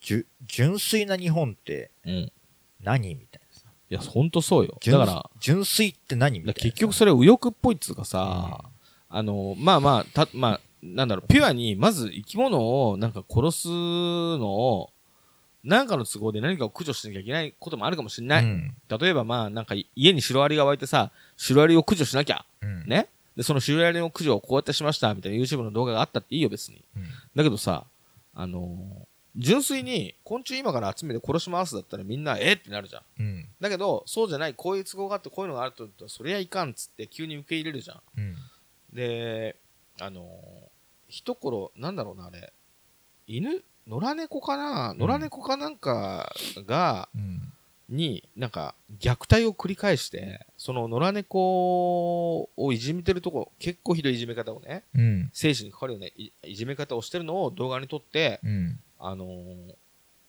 [0.00, 2.32] じゅ、純粋な日本ってうん。
[2.80, 3.66] 何みたいなさ。
[3.90, 4.78] いや、ほんとそうよ。
[4.80, 6.62] 純だから、純粋って何みたいなさ。
[6.62, 8.60] 結局それ右翼っぽいっつうかさ、
[9.08, 14.90] あの、まあまあ、た、まあ、なんだろう、ピュアに、まず生き物をなんか殺すのを、
[15.64, 18.44] なんかの都合で何かを駆除しなきゃいけないこともあるかもしれない。
[18.44, 18.74] うん。
[18.88, 22.44] 例えばまあ、なんか家にシロアリが湧いてさ、シロアリを駆除しなきゃ。
[22.60, 22.84] うん。
[22.86, 23.08] ね？
[23.34, 26.84] で、そのシロアリの駆除をこうやってしました、みたいな YouTube の動画があったっていいよ、別に。
[26.96, 27.06] うん。
[27.34, 27.84] だけどさ、
[28.34, 33.02] あのー純粋に昆虫今から集めて殺しますだったらみんなえってなるじゃん。
[33.18, 33.48] うん。
[33.60, 38.00] だけど、そうじゃない、こういう都合があってこういうのがあると、そりゃいかんっつって急に受け入れるじゃん。
[38.92, 39.56] で、
[39.98, 40.24] あのー
[41.08, 42.52] 一頃、なんだろうな、あれ、
[43.26, 43.62] 犬？
[43.86, 44.94] 野良猫かな？
[44.94, 46.34] 野良猫かなんか
[46.66, 47.52] が、うん。
[47.90, 55.30] に、なんか、虐待を繰り返して、その野良猫をいじめてるとこ、結構ひどいいじめ方をね、うん。
[55.34, 58.80] 生死にかかるようないいじめ方をしてるのを動画に撮って、うん。
[58.98, 59.74] あのー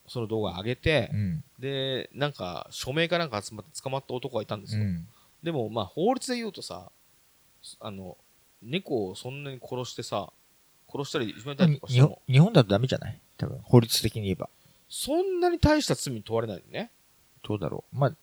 [0.08, 1.44] その動画上げてう、ん。
[1.58, 4.84] で、なんか、署名かなんか集まって捕まった男がいたんですよ。
[4.84, 5.08] うん。
[5.42, 6.92] でも、まあ、法律で言うとさ、
[7.80, 8.16] あの、
[8.62, 10.32] 猫をそんなに殺してさ、
[10.96, 13.20] 殺したりいじめたりとかして日本も、日本だとダメじゃない？
[13.38, 14.50] 多分、法律的に言えば。
[14.90, 16.92] そんなに大した罪に問われないのね。
[17.44, 17.98] どうだろう。
[17.98, 18.16] まあ、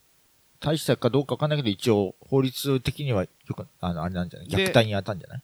[0.60, 4.48] 大したかどうかわかんないけど、一応、法律的にはよく、あの、あれなんじゃない？
[4.48, 5.42] で虐待に当たんじゃない？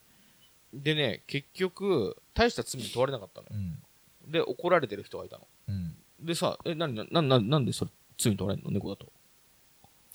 [0.73, 3.53] でね、結局、大した罪に問われなかったのよ。
[4.25, 4.31] うん。
[4.31, 5.47] で、怒られてる人がいたの。
[5.69, 5.97] うん。
[6.21, 8.71] でさ、え、なにな、な、ななんでそれ、罪に問われるの？
[8.71, 9.12] 猫だと。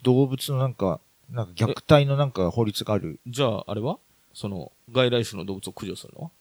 [0.04, 0.99] 動物のなんか、
[1.30, 3.19] なんか虐待のなんか法律がある？
[3.28, 3.99] じゃあ、あれは？
[4.34, 6.32] その、外来種の動物を駆除するのは？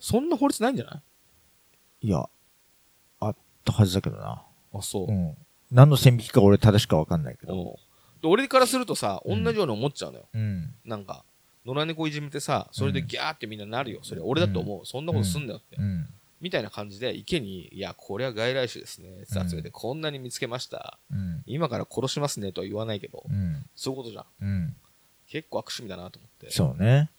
[0.00, 1.02] そんな法律ないんじゃな
[2.02, 2.08] い？
[2.08, 2.28] いや、
[3.20, 4.42] あったはずだけどな。
[4.74, 5.12] あ、そうう。
[5.12, 5.36] ん。
[5.70, 7.78] 何の線引きか俺正しくはわかんないけど。
[8.22, 10.28] で俺からするとさ、同うんじように思っちゃうのよ。
[10.32, 10.74] うん。
[10.84, 11.24] なんか、
[11.64, 14.00] 野良猫いじめてさ、それでギャーってみんななるよ。
[14.02, 14.86] それ俺だと思う。
[14.86, 15.76] そんなことすんだよって。
[15.76, 16.06] うん。
[16.40, 19.08] みたいな感じで、池に、いや、これは外来種ですね。
[19.08, 20.98] うん集めて、こんなに見つけました。
[21.10, 21.42] うん。
[21.46, 23.64] 今から殺しますねとは言わないけど、うん。
[23.74, 24.24] そういうことじゃん。
[24.40, 24.76] うん。
[25.26, 26.50] 結構悪趣味だなと思って。
[26.50, 27.10] そうね。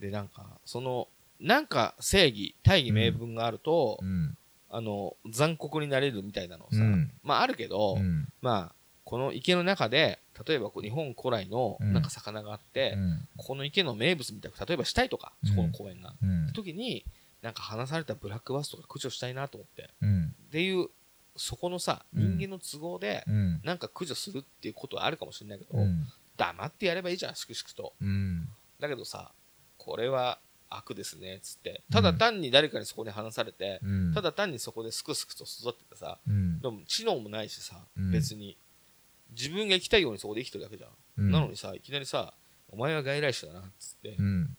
[0.00, 1.08] で、なんか、その、
[1.40, 4.36] なんか正義、大義名分があると、うん。
[4.72, 8.28] あの、残酷になれるみたいなのさ、うんまああるけど、うん。
[8.40, 8.74] まあ、
[9.04, 13.28] この池の中で、例えばこう日本古来のうんなんか魚があって、うん。
[13.36, 16.14] この池の名物みたいな、例えばしたいとか、そこの公園が。
[16.22, 16.52] うん。
[16.52, 17.04] 時に、
[17.42, 19.90] なんか放されたブラックバスとか駆除したいなと思って。
[20.02, 20.34] うん。
[20.48, 20.88] っていう、
[21.36, 23.60] そこのさ、うん人間の都合で、うん。
[23.64, 26.06] なんか駆除するっていうことはあるかもしれないけど、うん。
[26.36, 27.94] 黙ってやればいいじゃん、粛々と。
[28.00, 28.48] うん。
[28.78, 29.32] だけどさ、
[29.78, 30.38] これは
[30.70, 31.82] 悪ですね、つって。
[31.90, 34.14] ただ単に誰かにそこに放されて、うん。
[34.14, 36.60] ただ単にそこですくすくと育っててさ、うん。
[36.60, 38.56] でも知能もないしさ、うん別に。
[39.32, 40.90] 自分が生きたいようにそこで生きてるだけじゃん。
[41.18, 42.34] うんなのにさ、いきなりさ、
[42.68, 44.56] お前は外来種だな、つってう、ん。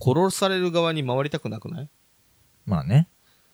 [0.00, 1.88] 殺される側に回りたくなくない？
[2.66, 3.08] まあね。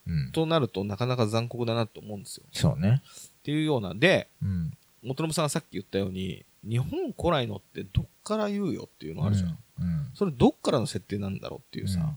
[0.07, 0.31] うん。
[0.31, 2.45] となるとなかなか残酷だなと思うんですよ。
[2.51, 3.01] そうね。
[3.05, 3.93] っていうような。
[3.93, 4.77] で、うん。
[5.03, 9.49] 元信さんがさっき言ったように、日本古来のってどっから言うよっていうのあるじゃん。
[9.49, 10.11] うん。
[10.13, 12.13] それどっからの設定なんだろうっていうさ、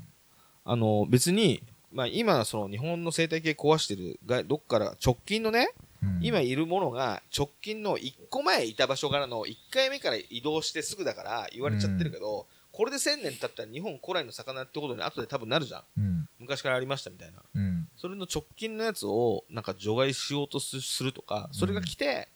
[0.64, 5.70] あの、別に、まあ今、その日本の生態系壊してるが、どっから直近のね、
[6.02, 15.82] うん、今いるものが直近の1個前いた場所からの1回目から移動してすぐだから言われちゃってるけど、これで1000年経ったら日本古来の魚ってことに後で多分なるじゃん。
[15.96, 16.28] うん。
[16.38, 17.42] 昔からありましたみたいな。
[17.54, 17.88] うん。
[17.96, 22.28] それの直近のやつをなんか除外しようとすするとか、それが来て、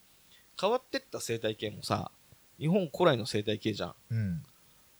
[0.59, 2.11] 変わってった生態系もさ、
[2.59, 3.95] 日本古来の生態系じゃん。
[4.11, 4.43] うん。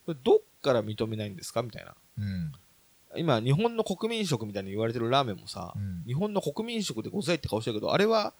[0.06, 1.64] これどっから認めないんですか？
[1.64, 1.96] みたいな。
[2.18, 2.52] うん。
[3.16, 8.34] 今、日本の国民食みたいに言われてるラーメンもさ、うん日本の国民食でございって顔してるけど、あれは、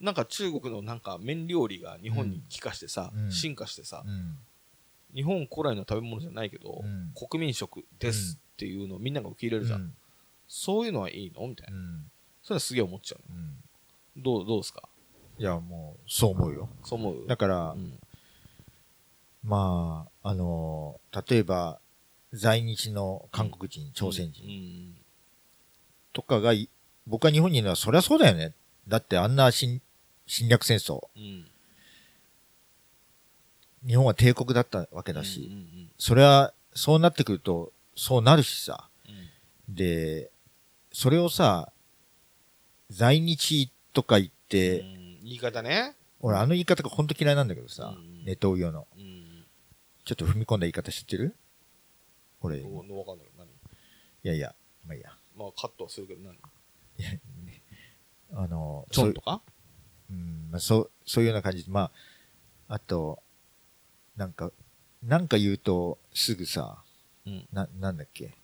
[0.00, 4.38] なんか中国のなんか麺料理が日本に帰化してさ、うん進化してさ、うん。
[5.14, 9.80] 日本古来の食べ物じゃないけど、うん国民食ですっていうのをみんなが受け入れるじゃん。
[9.80, 9.94] うん。
[10.48, 11.46] そういうのはいいの？
[11.46, 11.76] みたいな。
[11.76, 12.10] うん。
[12.42, 13.20] それはすげえ思っちゃう。
[13.30, 14.22] うん。
[14.22, 14.88] どう、どうですか？
[15.38, 16.68] いや、もう、そう思うよ。
[16.84, 17.26] そう思う？
[17.28, 17.98] だから、うん。
[19.44, 21.78] まあ、あのー例えば、
[22.32, 24.94] 在日の韓国人、朝鮮人うん
[26.12, 26.68] とかがい、
[27.06, 28.52] 僕は日本にいるのは、そりゃそうだよね。
[28.88, 29.80] だってあんな侵
[30.26, 31.46] 侵略戦争、うん。
[33.86, 35.90] 日本は帝国だったわけだうんし、うん。
[35.98, 38.88] それは、そうなってくると、そうなるしさ。
[39.68, 39.74] うん。
[39.74, 40.30] で、
[40.92, 41.72] それをさ、
[42.90, 44.97] 在日とか言っうて、ん
[45.28, 45.94] 言い方ね。
[46.20, 48.24] 俺あの言い方が本当嫌いなんだけどさ、うん。
[48.24, 48.86] ネトウヨの。
[48.96, 49.44] うん。
[50.04, 51.36] ちょっと踏み込んだ言い方知ってる？
[52.40, 53.26] これ、いどうわかんない。
[53.36, 53.46] 何？
[54.22, 54.54] やいや、
[54.86, 55.10] まあいいや。
[55.36, 56.36] まあカットはするけど何？
[58.34, 59.42] あの、チョンとか？
[60.08, 61.64] そううん、まあ、そう、そういうような感じ。
[61.64, 61.90] で、ま
[62.68, 63.22] あ、あと、
[64.16, 64.50] なんか、
[65.02, 66.82] なんか言うと、すぐさ、
[67.26, 67.46] うん。
[67.52, 68.34] な、なんだっけ？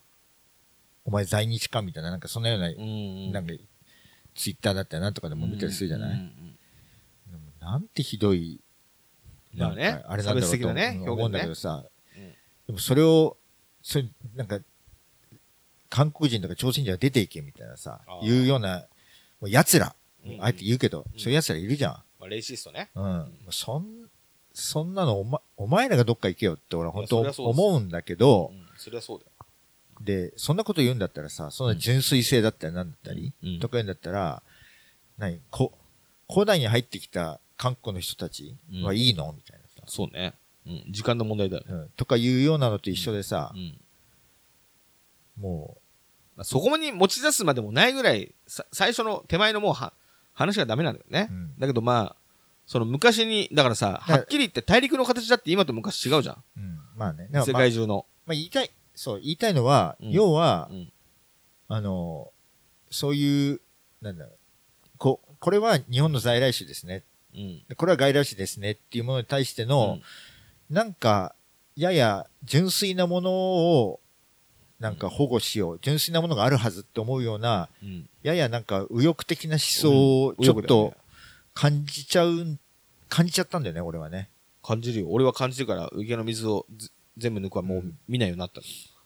[1.03, 1.81] お前在日か？
[1.81, 3.53] みたいな、なんかそんなような、うんなんか、
[4.35, 6.44] ツイッターだったらなんとかでも見たりするじゃない、うんうん
[7.65, 8.61] なんてひどい、
[9.55, 11.83] なんかあれなんだろうとね思うんだけどさ、
[12.15, 12.35] うん。
[12.67, 13.37] でもそれを、
[13.81, 14.59] それ、なんか、
[15.89, 18.85] 韓国人とか朝鮮人が出ていけみたいなさいうような、
[19.41, 20.43] もう奴ら、うん。
[20.43, 21.19] あえて言うけど、うん。
[21.19, 21.91] そういう奴らいるじゃん。
[22.19, 22.91] まあレイシストね。
[22.93, 23.31] うん。
[23.49, 23.87] そん、
[24.53, 28.67] そんなのお,、ま、お前らがどっか行けよって俺は本当思うんだけどう、ん。
[28.77, 29.31] そりゃそうだよ。
[30.01, 33.59] で、そんなこと言うんだったらさ、そんな純粋性だったりなんだったり、うん。
[33.59, 34.43] とか言うんだったら、
[35.17, 35.71] 何こ、
[36.31, 38.55] 古代に入ってきた韓国の人たち？
[38.83, 39.33] はいいの？
[39.33, 40.33] みたいなさ、そうね。
[40.65, 40.83] うん。
[40.89, 41.73] 時間の問題だよね。
[41.73, 41.89] うん。
[41.95, 43.79] とかいうようなのと一緒でさう、ん。
[45.41, 45.77] も
[46.35, 49.93] まあそこに持ち出すまでもないぐらいさ最初の手前のもうは
[50.33, 51.27] 話がダメなんだよね。
[51.31, 51.53] う、うん。
[51.59, 52.15] だけどまあ
[52.65, 56.43] その昔にだからさらはっきり言って大陸の形だって今と昔違うじゃん。
[56.57, 56.79] うん。
[56.95, 57.29] まあね。
[57.31, 58.05] 世まあ界中の。
[58.25, 60.11] まあ言いたい、そう、言いたいのは、うん。
[60.11, 60.91] 要は、うん。
[61.67, 62.31] あの、
[62.89, 63.61] そういう、
[64.01, 64.37] なんだろう、
[64.97, 67.03] こ、これは日本の在来種ですね。
[67.35, 67.63] うん。
[67.67, 69.99] でこれは外来種ですねっていうものに対しての、
[70.69, 71.35] なんか、
[71.75, 73.99] やや純粋なものを、
[74.79, 75.79] なんか保護しよう。
[75.81, 78.09] 純粋なものがあるはずって思うような、うん。
[78.23, 80.93] ややなんか右翼的な思想をちょっと
[81.53, 82.57] 感じちゃう、
[83.09, 84.29] 感じちゃったんだよね、俺はね。
[84.63, 85.07] 感じるよ。
[85.09, 87.97] 俺は感じるから池の水をず全部抜くはもううん。
[88.07, 88.61] 見ないようになった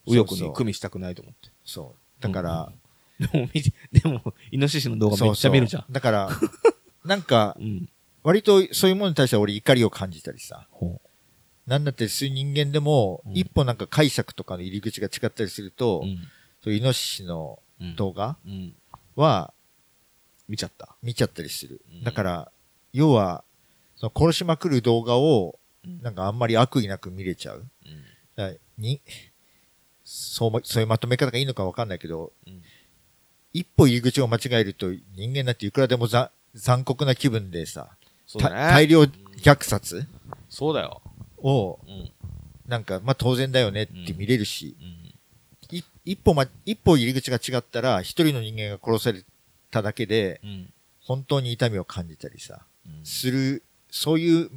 [0.06, 1.50] 右翼に組みしたくないと思って。
[1.66, 2.22] そう。
[2.22, 2.72] だから、
[3.20, 3.50] でも
[3.92, 5.82] でもイノシシの動画めっちゃ見るじゃん。
[5.84, 5.94] そうそう。
[5.94, 6.30] だから、
[7.06, 7.90] なんか、うん
[8.24, 10.68] 割とそういうものに対しては俺怒りを感じたりさ。
[10.72, 11.02] ほ
[11.68, 13.38] なんだってそういう人間でも、うん。
[13.38, 16.18] 一歩なんか解釈とかの入り口が違ったりすると、ううん。
[16.64, 17.96] そういうイノシシのうん。
[17.96, 18.76] 動画うん。
[19.16, 19.54] は
[20.48, 20.96] 見ちゃった。
[21.02, 21.82] 見ちゃったりする。
[21.92, 22.04] うん。
[22.04, 22.52] だから、
[22.92, 23.44] 要は、
[23.96, 26.02] その殺しまくる動画を、うん。
[26.02, 27.66] なんかあんまり悪意なく見れちゃう。
[28.38, 28.60] うん。
[28.78, 29.02] に、
[30.04, 32.62] そうま、そういうまとめ方がいいのかわかんないけど、うん。
[33.54, 37.99] 一歩入り口を間違えると人間なんていくらでもざ残酷な気分でさ、た
[38.30, 38.56] そうだね。
[38.56, 39.02] 大量
[39.42, 40.06] 虐殺？
[40.50, 41.02] そうだよ。
[41.38, 42.12] を、うん。
[42.68, 44.84] なんか、まあ当然だよねって見れるし、う
[45.74, 45.76] ん。
[45.76, 49.24] い一歩ま、一歩入り口が違ったら、一人の人間が殺され
[49.72, 50.74] ただけで、うん。
[51.02, 53.04] 本当に痛みを感じたりさ、うん。
[53.04, 54.52] する、そういう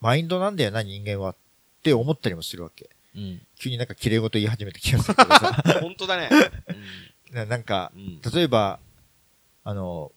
[0.00, 1.32] マインドなんだよな、人間は。
[1.32, 1.36] っ
[1.82, 2.90] て思ったりもするわけ。
[3.16, 3.40] うん。
[3.58, 5.62] 急になんか綺麗事言い始めた気がするけどさ。
[5.82, 6.30] 本当だね。
[7.32, 8.20] ななんかう、ん。
[8.20, 8.78] 例えば、
[9.64, 10.12] あの、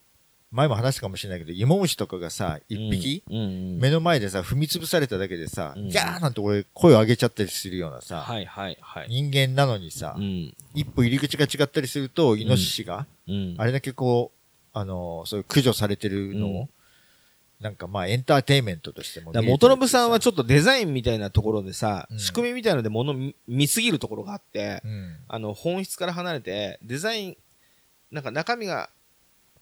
[0.53, 5.89] 前も話したかもしれないけど、芋虫とかがさ、一匹、うんうん目の前でさ、踏み潰されただけでさ、うん。
[5.89, 9.07] ギャーなんて俺声を上げちゃったりするようなさ、はいはいはい。
[9.09, 10.53] 人間なのにさ、うん。
[10.75, 13.55] 一歩入り口が違ったりすると、イノシシが、うん。
[13.57, 16.69] あれだけこう、あの、そういう駆除されてるのを、うん。
[17.59, 22.19] なんかまあエンターテインメントとしても元信さんはちちょっとデザインみたいなところでさ、うん。
[22.19, 25.15] 仕組みみたいので物見見すぎるところがあって、うん。
[25.29, 27.37] あの本質から離れてデザイン
[28.11, 28.89] なんか中身が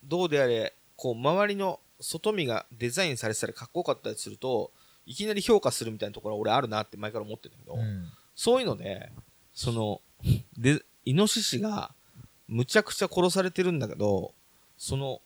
[0.04, 4.72] どうであれこう周りの外見がデザインされてたりかっこよかったりすると
[5.08, 8.06] いきなり評価するみたいなところは俺あるなって前から思ってるんだけど、うん。
[8.36, 9.12] そういうので
[9.52, 10.00] その
[10.60, 11.92] でイノシシが
[12.47, 14.32] むちゃくちゃ殺されてるんだけど
[14.78, 15.22] その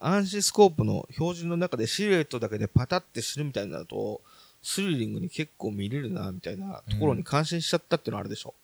[0.00, 4.22] 暗視スコープの標準の中でシルエットだけでパタって死ぬみたいになると
[4.62, 8.54] スリリングに結構見れるなみたいなところに感心しちゃったっていうのはあるでしょ、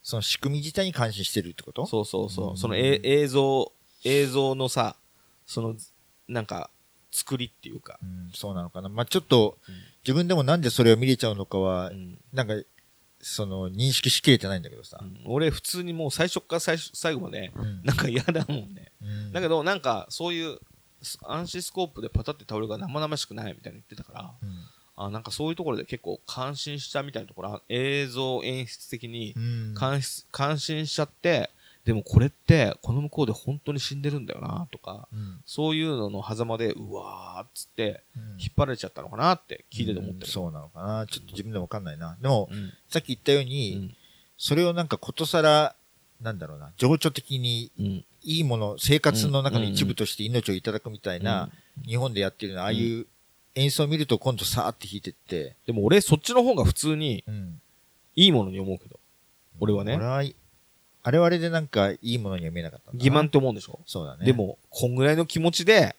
[0.00, 1.86] その仕組み自体に感心してるってこと？
[1.86, 2.56] そうそうそう、うん。
[2.56, 3.72] そのえ映像
[4.04, 4.96] 映像のさ
[5.46, 5.76] その
[6.28, 6.70] なんか
[7.14, 8.88] 作りっていうか、うん、そうなのかな。
[8.88, 9.74] まあちょっと、うん。
[10.04, 12.18] 自分でもなんでそれを見れちゃうのかは、うん。
[12.32, 12.54] なんか、
[13.20, 15.00] その、認識しきれてないんだけどさ。
[15.24, 17.82] 俺普通にもう最初から最初最後までうん。
[17.84, 18.90] なんか嫌だもんね。
[19.00, 19.32] うん。
[19.32, 20.58] だけどなんかそういう
[21.02, 24.50] ス暗視スコープでパタって倒れるが生々しくないみたいに言ってたからうん。
[24.96, 29.34] あなんかそういうところで結構感心したみたいなところあ映像演出的に
[29.74, 31.50] 感心しちゃって
[31.84, 40.26] でもこれって、この向こうで本当に死んでるんだよな、とか、うんそういうのの狭間で、うわーっつって、うん引っ張られちゃったのかなって聞いてて思ってる。
[40.26, 41.06] うんそうなのかな。
[41.06, 42.16] ちょっと自分でもわかんないな。
[42.20, 42.72] でも、うん。
[42.88, 43.96] さっき言ったよううに、ん。
[44.38, 45.76] それをなんかことさら、
[46.22, 48.04] なんだろうな、情緒的にうん。
[48.22, 51.50] いいもの、生活の中の一部として命をいただくみたいな、
[51.86, 53.06] 日本でやってるのああいう
[53.54, 57.60] 演奏を見ると今度さーって弾いてって、でも俺、そっちの方が普通にうん。
[58.16, 58.98] いいものに思うけど。
[59.60, 60.22] 俺はね俺は、
[61.06, 63.10] あれはあれでなんかいいものには見えなかったんだな。
[63.10, 63.78] 欺瞞って思うんでしょ？
[63.86, 64.24] そうだね。
[64.24, 65.94] で、も、こんぐらいの気持ちで、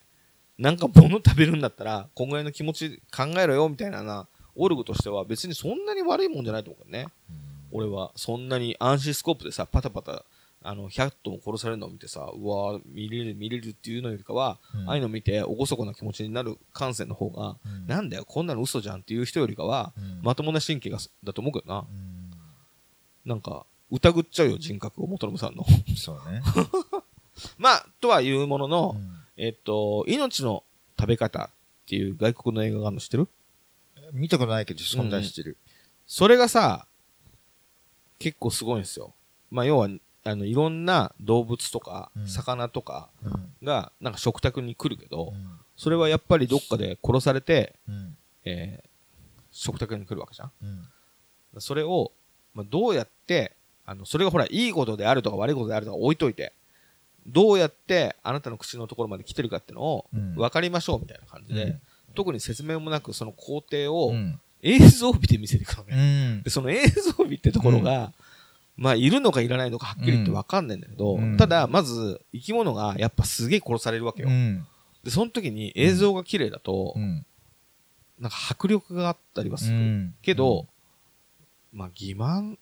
[0.57, 7.09] なんか物食べるんだったら、こんぐらいの気持ち考えろよ、みたいなな、オルグとしては別にそんなに悪いもんじゃないと思うからね。
[7.71, 10.23] 俺は、そんなに暗視スコープでさ、パタパタ、
[10.63, 14.89] あの、100頭も殺されるのを見てさ、うわー見れる、見れるっていうのよりかは、うん。
[14.89, 17.85] ああいうの見て、おごそこな気持ちになる感性の方が、うん。
[17.85, 20.19] なんだよ、こんなの嘘じゃんっていう人よりかは、うん。
[20.23, 21.79] まともな神経がすだと思うけどな。
[21.81, 22.31] うん。
[23.25, 23.65] なんか、
[23.95, 25.65] 疑っちゃうよ、人格を、元信さんの。
[25.97, 26.41] そうね。
[27.57, 30.63] まあ、とはいうものの、うんえっと、命の
[30.97, 31.49] 食べ方っ
[31.87, 33.27] ていう外国の映画があるの知ってる？
[34.13, 35.57] 見たことないけど、存在してる。
[36.07, 36.87] それがさ、
[38.19, 39.13] 結構すごいんですよ。
[39.51, 39.89] まあ、要は、
[40.23, 48.89] あの、いろんな動物とかう、ん魚とかうんが、なんか食卓に来るけど、うんそれはやっぱりどっかで殺されて、うんえー
[49.51, 50.51] 食卓に来るわけじゃん。
[50.63, 50.87] うん
[51.59, 52.11] それを、
[52.53, 53.54] まあ、どうやって、
[53.85, 56.53] あの、それがほら、いいことであるとか悪いことであるとか置いといて、
[57.27, 60.35] どうやってあなたの口のところまで来てるかっていうのをうん。
[60.35, 61.81] 分かりましょうみたいな感じで、うん。
[62.15, 64.39] 特に説明もなくその工程をうん。
[64.61, 66.35] 映像美で見せていくのうね。
[66.37, 66.43] ん。
[66.43, 68.13] で、その映像美ってところが、
[68.77, 71.37] まあ、いるのかいらないのかはっきり言って分かんないんだけど、うん。
[71.37, 74.29] ただ、まず、生き物がやっぱすげえ殺されるわけよ。
[74.29, 74.65] うん。
[75.03, 77.25] で、その時に映像が綺麗だと、うん。
[78.19, 79.77] なんか迫力があったりはする。
[79.77, 80.15] うん。
[80.23, 80.67] けど、
[81.71, 82.57] まあ、欺瞞、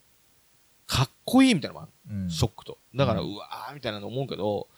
[0.86, 2.16] かっこいいみたいなのもある。
[2.22, 2.30] うん。
[2.30, 2.78] ショックと。
[2.94, 4.68] だから、ううんわーみたいなの思うけど、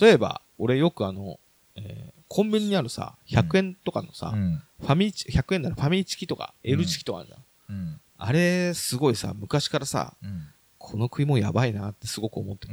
[0.00, 1.38] 例えば、俺よくあの、
[1.76, 4.62] えーコンビニにあるさ、100円とかのさ、うん。
[4.80, 6.70] ファミチ、100円ならファミチキとか、うん。
[6.70, 7.40] L チキとかあるじゃん。
[7.70, 8.00] うん。
[8.18, 10.46] あれ、すごいさ、昔からさ、うん。
[10.78, 12.72] この食い物やばいなってすごく思ってて、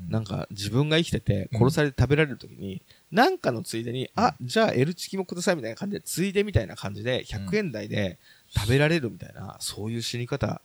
[0.00, 0.10] うん。
[0.10, 1.58] なんか自分が生きててうん。
[1.58, 8.20] 殺されて食べられる時に、なんかのついでに、あ、じゃあ L チキもくださいみたいな感じで、ついでみたいな感じで、100円台で
[8.56, 10.60] 食べられるみたいな、そういう死に方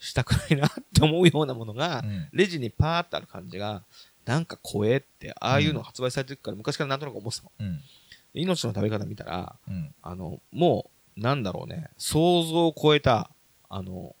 [0.00, 2.28] したくないなって思うようなものがう、ん。
[2.32, 3.84] レジにパーってある感じが、
[4.24, 7.52] なんか怖えって、ああいうの発売されてるから昔からなんとなく思ってたの。
[7.60, 7.80] うん。
[8.34, 9.94] 命の食べ方見たら、うん。
[10.02, 13.30] あの、もう、なんだろうね、想像を超えた、
[13.68, 14.16] あの、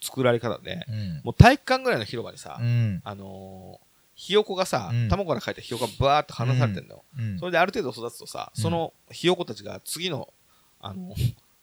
[0.00, 1.20] 作られ方で、うん。
[1.24, 3.00] もう体育館ぐらいの広場にさ、うん。
[3.04, 3.84] あのー
[4.16, 5.08] ひよこがさ、うん。
[5.08, 7.02] 卵から生えたひよこがバーっと離されてんだよ。
[7.18, 7.38] うん。
[7.40, 8.62] それである程度育つとさ、うん。
[8.62, 10.32] そのひよこたちが次の、
[10.80, 11.12] あの、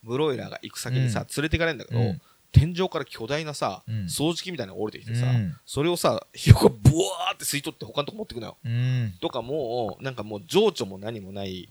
[0.04, 1.26] ブロイラーが行く先にさ、うん。
[1.34, 2.20] 連れていかれるんだけど、うん
[2.52, 3.94] 天井から巨大なさ、うん。
[4.04, 5.56] 掃除機みたいなのが降りてきてさ、うん。
[5.64, 8.56] それをさ、ひよこがブワーって吸い取って他のとこ持ってくのよ。
[8.62, 9.14] うん。
[9.20, 11.68] とかもう、なんかもう情緒も何もない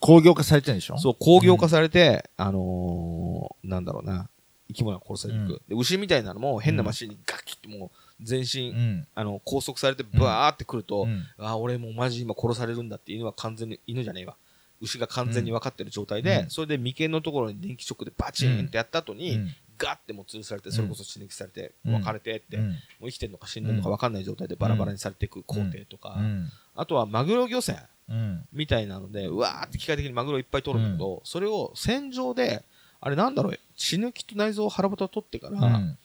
[0.00, 0.98] 工業化されてるんでしょ？
[0.98, 4.28] そう、工業化されて、あのーなんだろうな、
[4.68, 5.52] 生き物が殺されていく。
[5.52, 5.58] うん。
[5.68, 9.06] で牛みたいなのも変なマシンにガキってもう全身、うん。
[9.14, 11.24] あの、拘束されてバーってくると、うん。
[11.38, 14.34] あ、俺もうマジ今殺されるんだって犬は完全に、犬じゃねえわ。
[14.80, 16.50] 牛が完全に分かってる状態で、うん。
[16.50, 21.94] それで眉間のところに電気ショックでバチーンってやった後に、うんガッてもう吊るされて、それこそ死ぬ気されて、うん。
[21.94, 22.68] 別れてって、うん。
[22.68, 26.48] もう生きてるのか死んでるのか分かんない状態でバラバラにされていく工程とか、うん。
[26.74, 27.78] あとはマグロ漁船。
[28.08, 28.46] うん。
[28.52, 32.64] みたいなので、うわーって機械的にマグロいっぱい取るんだけど、それを戦場で、
[33.00, 35.98] あれなんだろう、血抜きと内臓を腹豚取ってから、うん。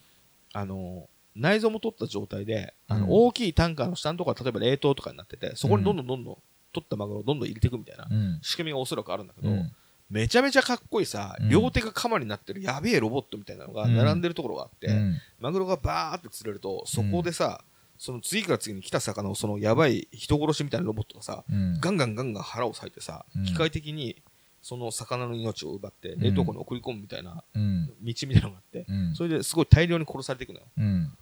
[0.52, 3.10] あの、内臓も取った状態で、あの、うん。
[3.10, 6.38] 大きいタンカーの下のところは例えば冷凍とかになってて、そこにどんどんどんどん
[6.72, 8.38] 取ったマグロをどんどん入れていくみたいなうん。
[8.42, 9.72] 仕組みがおそらくあるんだけど、うん
[10.12, 11.48] めちゃめちゃかっこいいさ、うん。
[11.48, 13.96] 両手が鎌になってるやべえロボットみたいなのがうん。
[13.96, 15.18] 並んでるところがあって、うん。
[15.40, 17.64] マグロがバーって釣れると、そこでさ、
[17.96, 21.80] その次から次に来た魚をそのやばい人殺しみたいなロボットがさ、うん。
[21.80, 23.44] ガンガンガンガン腹を裂いてさ、うん。
[23.46, 24.20] 機械的に
[24.60, 27.86] その魚の命を奪ってん冷凍庫に送り込むみたいなうん。
[27.86, 29.14] 道みたいなのがあって、うん。
[29.14, 30.66] それですごい大量に殺されていくのよ。
[30.76, 31.12] うん。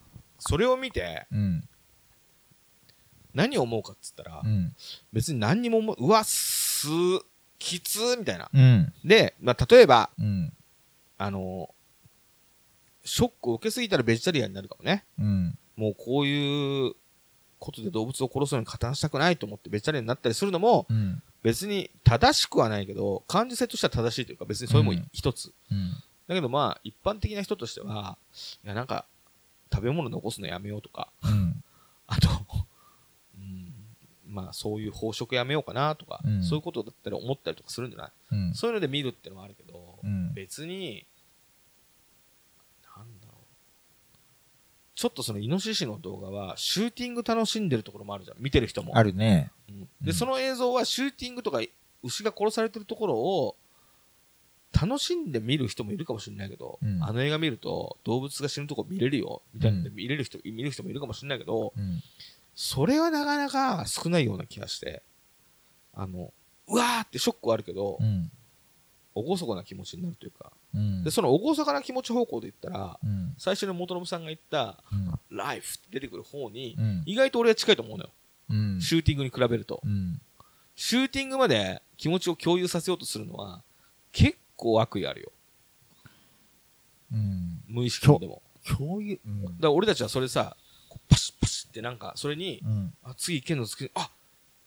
[0.41, 1.69] それを見てうん。
[3.35, 4.75] 何を思うかっつったら、うん。
[5.13, 6.89] 別に何にも思う、うわ、す、
[7.61, 8.51] きつみたいな。
[8.53, 8.93] うん。
[9.05, 10.53] で、まあ、例えば、うん。
[11.19, 11.73] あの、
[13.05, 15.05] ショックを受けすぎたらベジタリアンになるかもね。
[15.19, 15.59] うん。
[15.77, 16.95] もうこういう
[17.59, 21.23] ことで動物を殺すのに加担したくないと思ってベジタリアンになったりするのも、うん。
[21.43, 25.53] 別に正しくはないけど、感受性としては正しいというか、別にそれもうん一つ。
[25.71, 25.93] うん。
[26.27, 28.17] だけどまあ、一般的な人としては、
[28.65, 29.05] いや、なんか、
[29.73, 31.63] 食べ物残すのやめようとか、うん。
[32.07, 32.37] あと、うん、
[34.31, 36.43] まあ、そういう飽食やめようかなとか、うん。
[36.45, 38.55] そういうことだったり思ったりとかするんじゃない、うん。
[38.55, 40.33] そういうので見るってのはあるけど、うん。
[40.33, 41.07] 別に、
[42.97, 43.45] なんだろう、
[44.95, 48.37] ちょっとそのイノシシの動画はシューティング楽しんでるところもあるじゃん。
[48.39, 48.97] 見てる人も。
[48.97, 49.51] あるね。
[49.69, 49.75] うん。
[49.77, 49.89] うん。
[50.01, 51.61] でその映像はシューティングとか
[52.03, 53.57] 牛が殺されてるところを
[54.73, 57.03] 楽しんで見る人もいるかもしれないけど、うん。
[57.03, 59.97] あの映画見ると動物が死ぬとこ見れるよみたいなんでうん。
[59.97, 62.03] 見れる人、見る人もいるかもしれないけどうん。
[62.55, 65.03] それはなかなか少ないような気がして
[65.95, 66.33] あの
[66.69, 68.31] うわーってショックはあるけど、うん。
[69.13, 71.03] 厳かな気持ちになるというかうん。
[71.05, 73.35] でその厳かな気持ち方向で言ったらうん。
[73.39, 75.19] 最初の元信さんが言ったうん。
[75.37, 77.03] 「ライフ」って出てくる方にうん。
[77.07, 78.11] 意外と俺は近いと思うのよ
[78.51, 78.81] うん。
[78.81, 80.21] シューティングに比べるとうん。
[80.77, 83.63] シューティングまで気持ちを共有させようとするのは
[84.13, 85.33] 結構悪意あるよ
[87.13, 87.63] うん。
[87.67, 88.43] 無意識にでも
[88.79, 89.21] 共有。
[89.27, 90.57] うんだから俺たちはそれさ
[91.09, 92.93] パシッパシッってなんかそれにうん。
[93.03, 94.11] あ次いけんの次あ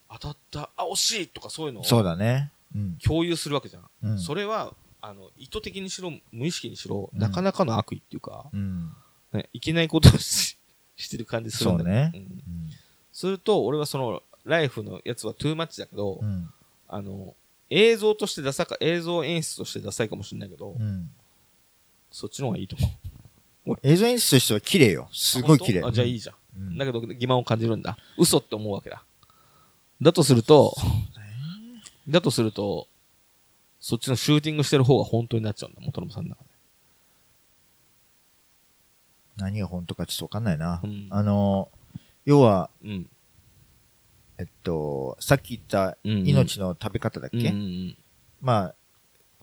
[0.10, 2.51] 当たったあ惜しいとかそういうのそうをだね。
[2.76, 2.97] うん。
[3.04, 4.20] 共有するわけじゃん、うん。
[4.20, 8.91] それはあの意図的にしろ無意識にしろ、うんなかなかの悪意っていうか、うん。
[9.34, 10.58] ね、いけないことをし
[10.95, 12.30] してる感じするんだそうねうんうん。
[13.12, 16.49] すると俺はそのライフのやつはトゥーマッチだけど、うん。
[16.88, 17.36] あの
[17.70, 21.10] 映像としてダサか映像演出としてダサいかもしれないけど、うん。
[22.12, 22.76] そっちの方がいいと
[23.66, 25.10] 思う映像演出としては綺麗よ。
[25.12, 25.84] すごい綺麗。
[25.84, 26.36] あじゃあいいじゃん
[26.78, 27.97] だけど欺瞞を感じるんだ。
[28.18, 29.04] 嘘って思うわけだ。
[30.01, 30.76] だとすると
[32.08, 32.88] だとすると
[33.80, 36.49] そっちのシューティングしてる方が本当になっちゃうんだ元信さんの中で。
[39.36, 40.80] 何が本当かちょっとわかんないな。
[40.84, 41.08] うん。
[41.10, 41.70] あの、
[42.26, 43.10] 要は、うん。
[44.38, 47.97] えっと、さっき言った命の食べ方だっけ、うんうん。
[48.41, 48.76] まあ、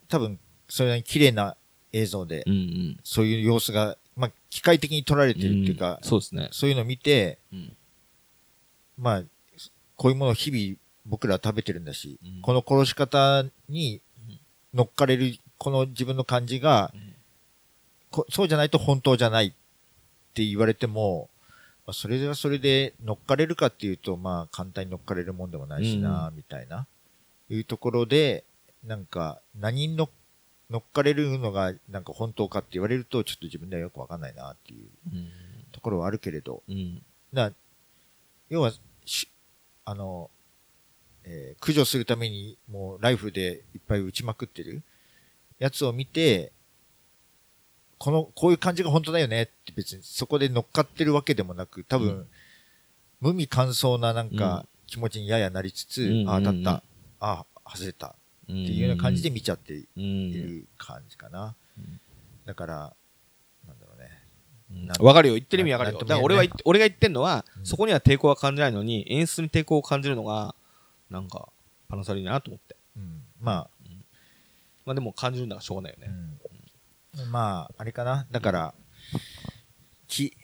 [0.09, 0.39] 多分、
[0.69, 1.57] それなりに綺麗な
[1.93, 3.01] 映像で、うんうん。
[3.05, 6.49] そういう様子が、まあ、機械的に撮られてるっていうか、そうですね。
[6.53, 7.77] そういうのを見て、うん。
[8.99, 9.23] まあ、
[9.97, 12.43] こういうものを日々僕らは食べてるんだし、うん。
[12.43, 14.01] この殺し方に
[14.75, 16.93] 乗っかれる、この自分の感じが、
[18.31, 19.53] そうじゃないと本当じゃないっ
[20.35, 21.31] て言われても、
[21.87, 26.87] まあ、それはそれで乗っかれるかっていうと、まあ、簡単に乗っかれるもんでもないしな、みたいな、
[27.49, 28.45] いうところで、
[28.85, 30.09] なんか、何に乗
[30.71, 35.29] 乗っかれるのが、なんか本当かって言われると、ちょっと自分ではよくわかんないなっていううん。
[35.73, 37.03] ところはあるけれど、うん。
[37.33, 37.53] な
[38.49, 38.73] 要は
[39.05, 39.29] し
[39.85, 40.31] あの、
[41.25, 44.83] えー駆除するためにもうライフルでいっぱい撃ちまくってる
[45.59, 46.53] やつを見て、
[47.99, 52.27] この、こういう感じが本当だよねって別にそこで乗っかってるわけでもなく、多分、うん。
[53.21, 54.37] 無味乾燥ななんうん。
[54.37, 56.83] か気持ちにややなりつつ、うんああ、当うんたっ
[57.21, 58.17] た、ああ、外れた
[58.51, 60.33] っていうような感じで見ちゃっていうん。
[60.33, 61.55] る感じかな。
[61.79, 62.01] うん
[62.47, 62.97] だから、
[63.69, 64.93] なんだろうね。
[64.99, 65.35] わかるよ。
[65.35, 65.99] 言ってる意味わかるよ。
[66.01, 67.67] だから俺は俺が言ってんのは、うん。
[67.67, 70.55] そこには抵抗は感じないのに演出に抵抗を感じるのが
[71.11, 71.49] なんか
[71.89, 72.77] パナサリーなと思って。
[72.97, 73.71] うん、まあ、
[74.85, 76.13] まあでも感じるんだからしょうがないよね、
[77.19, 78.27] うん、まあ、あれかな。
[78.33, 78.75] だから、
[80.09, 80.37] き、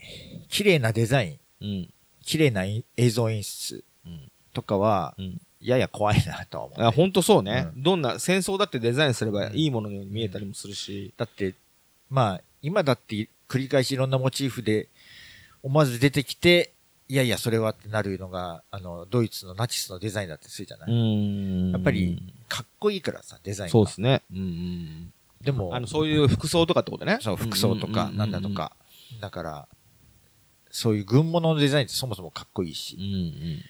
[0.49, 1.95] 綺麗なデザイン、うん。
[2.23, 4.31] 綺麗な映像演出うん。
[4.53, 11.55] とかは、うんやや怖いなとは思う、あ本当そうね、うどんな戦争だってデザインすればいいもののように見えたりもするし、だって、
[12.11, 14.89] まあ、今だって繰り返しいろんなモチーフで
[15.63, 16.73] 思わず出てきて、
[17.09, 21.71] いやいや、それはってなるのが、あの、ドイツのナチスのデザインだってするじゃない、ん。
[21.71, 23.71] やっぱり、かっこいいからさ、デザインが。
[23.71, 27.19] そうですね、うんうん、でも、あのそういう服装とかってことね。
[27.21, 28.73] そう、服装とか、なんだとか。
[29.21, 29.69] だから、
[30.71, 32.97] そういう軍物のデザインってそもそもかっこいいし。
[32.97, 33.05] うん。
[33.05, 33.07] う
[33.55, 33.63] ん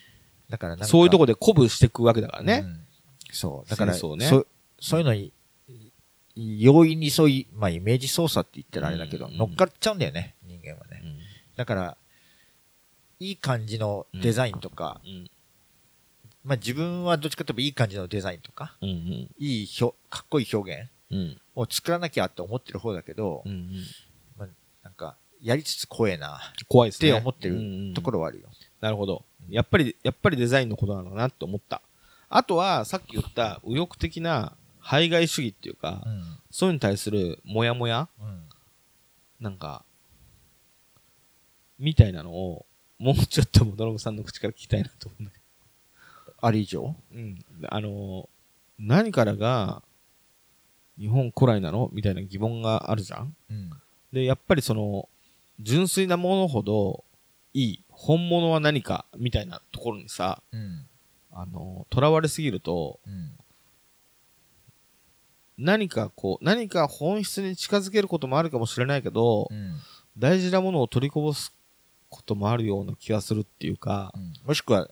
[0.48, 2.86] だからそういうとこで鼓舞していくわけだからね、うん。
[3.32, 3.70] そう。
[3.70, 4.26] だから、戦争ね。
[4.26, 4.46] そ
[4.80, 5.32] そういうのに、
[6.36, 9.36] 容易にそういう、まあイメージ操作って言ったらあれだけど、うん。
[9.36, 11.02] 乗っかっちゃうんだよね、人間はね。
[11.02, 11.18] うん。
[11.56, 11.96] だから、
[13.18, 15.30] いい感じのデザインとか、うん。
[16.44, 18.88] まあ自分はどっちかというといい感じのデザインとか、うん
[19.38, 21.40] いいひょかっこいい表現うん。
[21.54, 23.70] を作らなきゃって思ってる方だけど、うんうん。
[24.36, 24.48] まあ、
[24.82, 27.10] なんか、やりつつ怖えな、怖いですね。
[27.10, 28.48] って思ってるところろはあるよ。
[28.80, 29.24] なるほど。
[29.48, 31.82] やっぱり、やっぱりデザインのことなのかなって思った。
[32.28, 36.22] あとは、さっき言った右翼的な排外主義っていうか、うん。
[36.50, 38.42] そういうのに対するモヤモヤうん。
[39.40, 39.84] なんか、
[41.78, 42.66] みたいなのを、
[42.98, 45.38] もうちょっとドラムさんの口から聞きたいなと思うんだけ
[46.40, 46.82] あれ以上？
[46.82, 46.94] ど。
[47.12, 47.44] うん。
[47.68, 48.28] あの、
[48.78, 49.82] 何からが、
[50.98, 51.90] 日本古来なの？
[51.92, 53.70] みたいな疑問があるじゃんうん。
[54.12, 55.08] で、やっぱりその、
[55.60, 57.04] 純粋なものほど
[57.52, 60.86] いい、本物は何かみたいなところにさ、うん。
[61.32, 63.32] あの、囚われすぎると、うん。
[65.58, 69.76] 何かこう、何か本質に近づけることもあるかもしれないけど、うん。
[70.18, 71.54] 大事なものを取りこぼす
[72.10, 74.12] こともあるような気がするっていうか、
[74.44, 74.88] もしくは、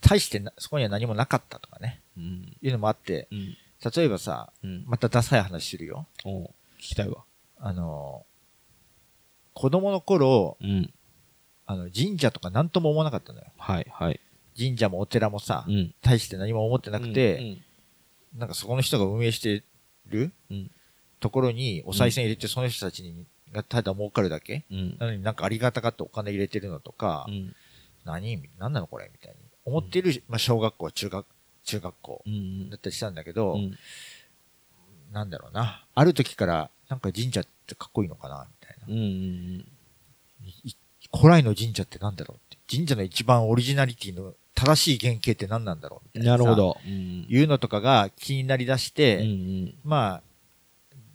[0.00, 3.56] 大してなそこには何もなかったとかね、うん、いうのもあって、うん、
[3.94, 6.06] 例えばさ、うん、またダサい話するよ。
[6.24, 6.48] 聞
[6.78, 7.24] きたいわ。
[7.58, 8.24] あの、
[9.54, 10.92] 子供の頃、うん。
[11.70, 13.46] あの、神社とか何とも思わなかったのよ。
[13.58, 14.18] はい、はい。
[14.56, 15.94] 神社もお寺もさ、うん。
[16.02, 17.62] 大して何も思ってなくて、うん
[18.36, 19.64] なんかそこの人が運営して
[20.06, 20.70] るうん
[21.18, 24.64] ところにお賽銭入れてその人たちにがただ儲かるだけ？
[24.70, 24.96] うん。
[24.98, 27.54] なのになんかありがたがってお金入れてるのとか、うん。
[28.04, 28.38] 何？
[28.58, 29.10] 何なのこれ？
[29.10, 31.26] みたいに思ってる、まあ、小学校、中学、
[31.64, 33.78] 中学校うんだったりしたんだけど、うん。
[35.12, 35.86] なんだろうな。
[35.94, 38.46] ある時から、なんか神社ってかっこいいのかな？
[38.60, 38.86] みたいな。
[38.88, 39.00] うん。
[39.00, 39.64] うん。
[40.64, 40.76] い
[41.16, 42.58] 古来の神社ってなんだろうって。
[42.70, 46.32] 神社の一番オリジナリティの正しい原型って何なんだろうみたいな。
[46.32, 46.54] なるほ。
[46.54, 46.76] ど。
[46.84, 47.26] うん。
[47.28, 49.26] いうのとかが気になりだして、うんう
[49.66, 49.74] ん。
[49.84, 50.22] まあ、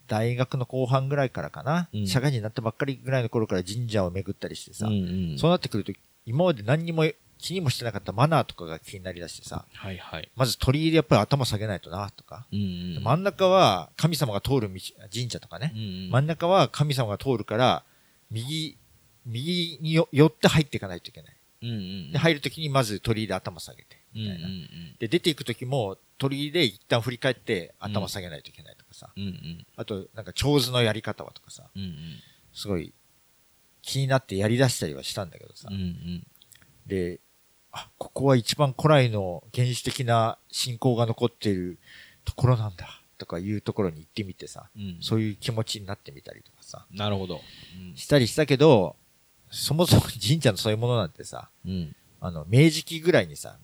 [0.08, 4.94] 大学の後半ぐらいからかな、うん社会人になったばっかりぐらいの頃から神社を巡ったりしてさ、うん
[5.32, 5.38] うん。
[5.40, 5.92] そうなってくると、
[6.26, 7.06] 今まで何にも
[7.38, 10.30] 気にもしてなかったマナーとかが気になりだしてさ、はいはい。
[10.36, 12.60] まず鳥居でやっぱり頭下げないとな、とか、うん
[12.98, 13.04] うん。
[13.04, 14.80] 真ん中は神様が通る道、
[15.14, 16.10] 神社とかねう、んうん。
[16.12, 17.84] 真ん中は神様が通るから、
[18.32, 18.78] 右、
[19.26, 21.36] 右によ寄って入っていかないといけない。
[21.64, 22.12] うんうん。
[22.12, 24.50] で、入るときにまず鳥居で頭下げて、うんうんみたいな。
[25.00, 29.24] で、出ていくときも鳥居で一旦振り返って頭下げないといけないとかさ、うん。
[29.24, 31.82] うんあと、なんか、長図のやり方はとかさ、うん。
[31.82, 31.94] うん
[32.56, 32.94] すごい
[33.82, 35.76] 気になってやり出したりはしたんだけどさうん。
[35.76, 35.80] う。
[35.80, 36.28] ん
[36.86, 37.20] で、
[37.72, 41.80] あ、ここは一番古来の原始的な信仰が残っている
[42.26, 44.82] ところなんだ、とかいうところに行ってみてさ、うん。
[44.82, 44.98] うん。
[45.02, 47.42] そういう気持ちになってみたりとかさ、なるほど。
[47.96, 48.96] したりしたけど、
[49.54, 51.72] そもそも神社のそういうものなんてさ、うん。
[51.72, 51.96] うん。
[52.20, 53.58] あの、明治期ぐらいにさ、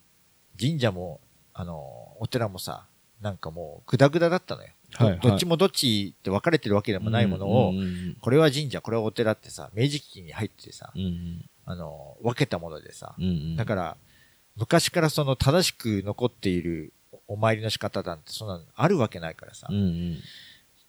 [0.60, 1.20] 神社も、
[1.54, 2.86] あの、お寺もさ、
[3.22, 4.70] なんかもう、ぐだぐだだったのよ。
[5.00, 11.02] どはいはいどっちもどっちって分かれてるわけでもないものを、うんうんこれは神社、これはお寺ってさ、明治期に入ってさ、うん。
[11.02, 13.26] うんあの、分けたものでさ、うん。
[13.26, 13.56] うん。
[13.56, 13.98] だから、
[14.56, 16.94] 昔からその正しく残っている
[17.28, 20.18] お参りの仕方なんてそんなのあるわけないからさ、うんうん。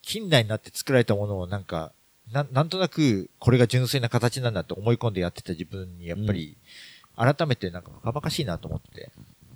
[0.03, 1.93] 近代になって作られたものをなんか、
[2.33, 6.57] ななんとなくこれが純粋な形なんだって思い込んでやってた自分にやっぱり、
[7.17, 9.11] 改めてなんかバカバカしいなと思って。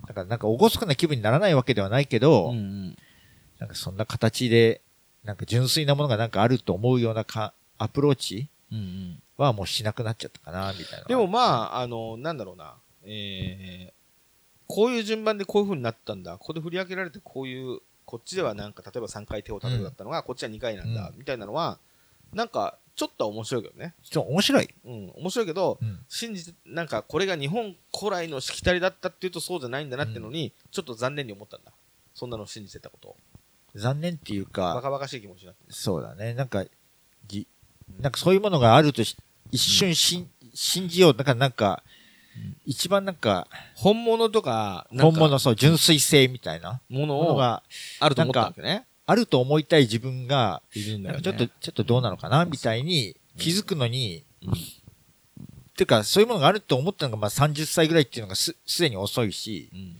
[0.06, 2.96] だからなんか厳かな気分にならないわけではないけど、うんうん。
[3.58, 4.82] なんかそんな形で、
[5.24, 9.22] なんか純粋なものがなんかあると思うようなかアプローチうんうん。
[9.36, 11.06] はもうしなくなっちゃったかな、みたいな。
[11.06, 11.40] でもま
[11.74, 12.74] あ、あの、なんだろうな。
[13.04, 13.92] えー、
[14.66, 16.38] こういう順番でこういう風になったんだ。
[16.38, 21.78] ここで振り分けられてこういう、こっちではなんか、例えば3回手を叩くだったのが、こっちは2回なんだ、うみたいなのは、
[22.34, 23.94] なんか、ちょっとは面白いけどね。
[24.02, 24.68] ちょっと面白い？
[24.84, 25.98] うん、面白いけど、うん。
[26.08, 31.72] 信じて、なんか、これが日本古来のしきたりだったっていうとそうじゃないんだなってのに、ちょっと残念に思ったんだ。
[32.14, 33.16] そんなの信じてたことを。
[33.74, 35.62] 残念っていうか、バカバカしい気持ちになって。
[35.70, 36.34] そうだね。
[36.34, 36.64] なんか、
[37.26, 37.48] じ、
[37.98, 39.16] なんかそういうものがあるとし
[39.50, 41.16] 一瞬しん、信じよう。
[41.16, 41.82] だからなんか、
[42.64, 47.64] 一番なんか、本物とか、本物、そう、純粋性みたいなものをものが
[47.98, 48.86] あると思ったわけね。
[49.06, 54.54] あると思いたい自分が、いるんだよちょっと、ちょっとどうなのかなみたいに気づくのに、うん
[55.76, 59.96] ていうか、そういうものがあると思ったのが、まあ30歳ぐらいっていうのがす、すでに遅いし、うん。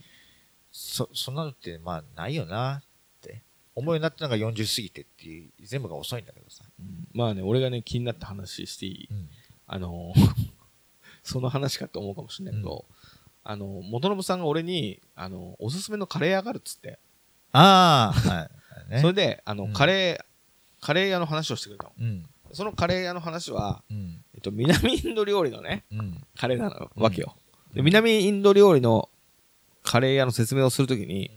[0.71, 2.83] そ、そんなのって、まあ、ないよな、っ
[3.21, 3.41] て。
[3.75, 6.63] 思うようになったのが40過ぎてっていう、全部が遅いんだけどさ。
[6.79, 9.07] うんまあね、俺がね、気になった話していい？
[9.11, 9.29] うん。
[9.67, 10.13] あの、
[11.23, 12.85] その話かと思うかもしれないけど、
[13.43, 16.99] あの、元信さんが俺に、あの、おすすめのカレー屋があるっつって、
[17.51, 18.49] ああ、はい。
[18.89, 21.91] ねそれで、あの、うんカレー、カレー屋の話をしてくれたの。
[21.99, 22.25] うん。
[22.51, 24.23] そのカレー屋の話は、うん。
[24.33, 26.23] えっと、南インド料理のね、うん。
[26.37, 27.35] カレーなの、うんわけよ。
[27.73, 29.09] で、南インド料理の
[29.83, 31.31] カレー屋の説明をするときに、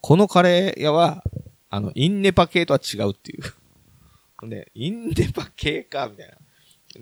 [0.00, 1.24] このカレー屋は、
[1.70, 4.48] あの、インネパ系とは違うっていう。
[4.48, 6.36] で、インネパ系か、みたいな。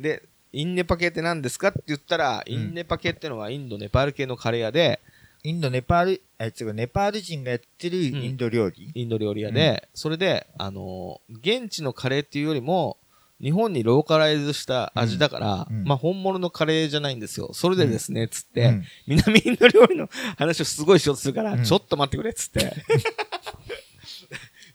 [0.01, 0.23] で、
[0.53, 5.00] インネパ系って何ですかって言ったら、うんインネパ系ってのはインド、ネパール系のカレー屋で、
[5.43, 12.99] インド、ネパール、え、違う、ネパール人がやってるインド料理、インド料理屋で、それで、あのー現地のカレーっていうよりも、
[13.41, 15.77] 日本にローカライズした味だから、うん。
[15.79, 15.85] うん。
[15.85, 17.51] まあ本物のカレーじゃないんですよ。
[17.55, 18.85] それでですね、つって、うん。
[19.07, 21.65] 南インド料理の話をすごいしようとするから、うん。
[21.65, 22.73] ちょっと待ってくれ、つって。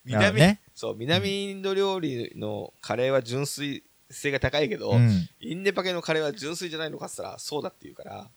[0.04, 0.62] 南、どね。
[0.74, 5.30] そう、南インド料理のカレーは純粋性が高いけど、うん。
[5.40, 8.30] インネパ系のカレーは純粋じゃないのかっつったら、そうだって言うから、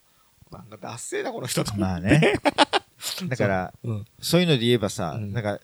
[0.51, 1.75] なんかダッセーだ、この人と。
[1.77, 2.33] まあね。
[3.27, 4.05] だから、うん。
[4.21, 5.59] そういうので言えばさ、うんなんか、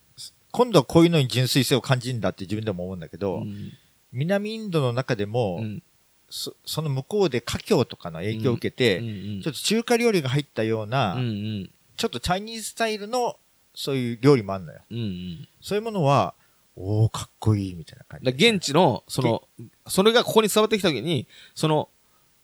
[0.52, 3.74] 今度はこういうのに純粋性を感じるんだって自分でも思うんだけど、うん
[4.12, 5.84] 南インドの中でも、うん
[6.30, 9.02] そその向こうで華僑とかの影響を受けて、
[9.44, 13.38] ちょっと中華料理が入ったような、うんうんちょっとチャイニーズスタイルの
[13.74, 14.80] そういう料理もあるのよ。
[14.90, 16.34] うんうんそういうものは、
[16.76, 18.26] おー、かっこいいみたいな感じ。
[18.26, 19.48] だから現地の、その、
[19.88, 21.90] それがここに伝わってきたときに、その、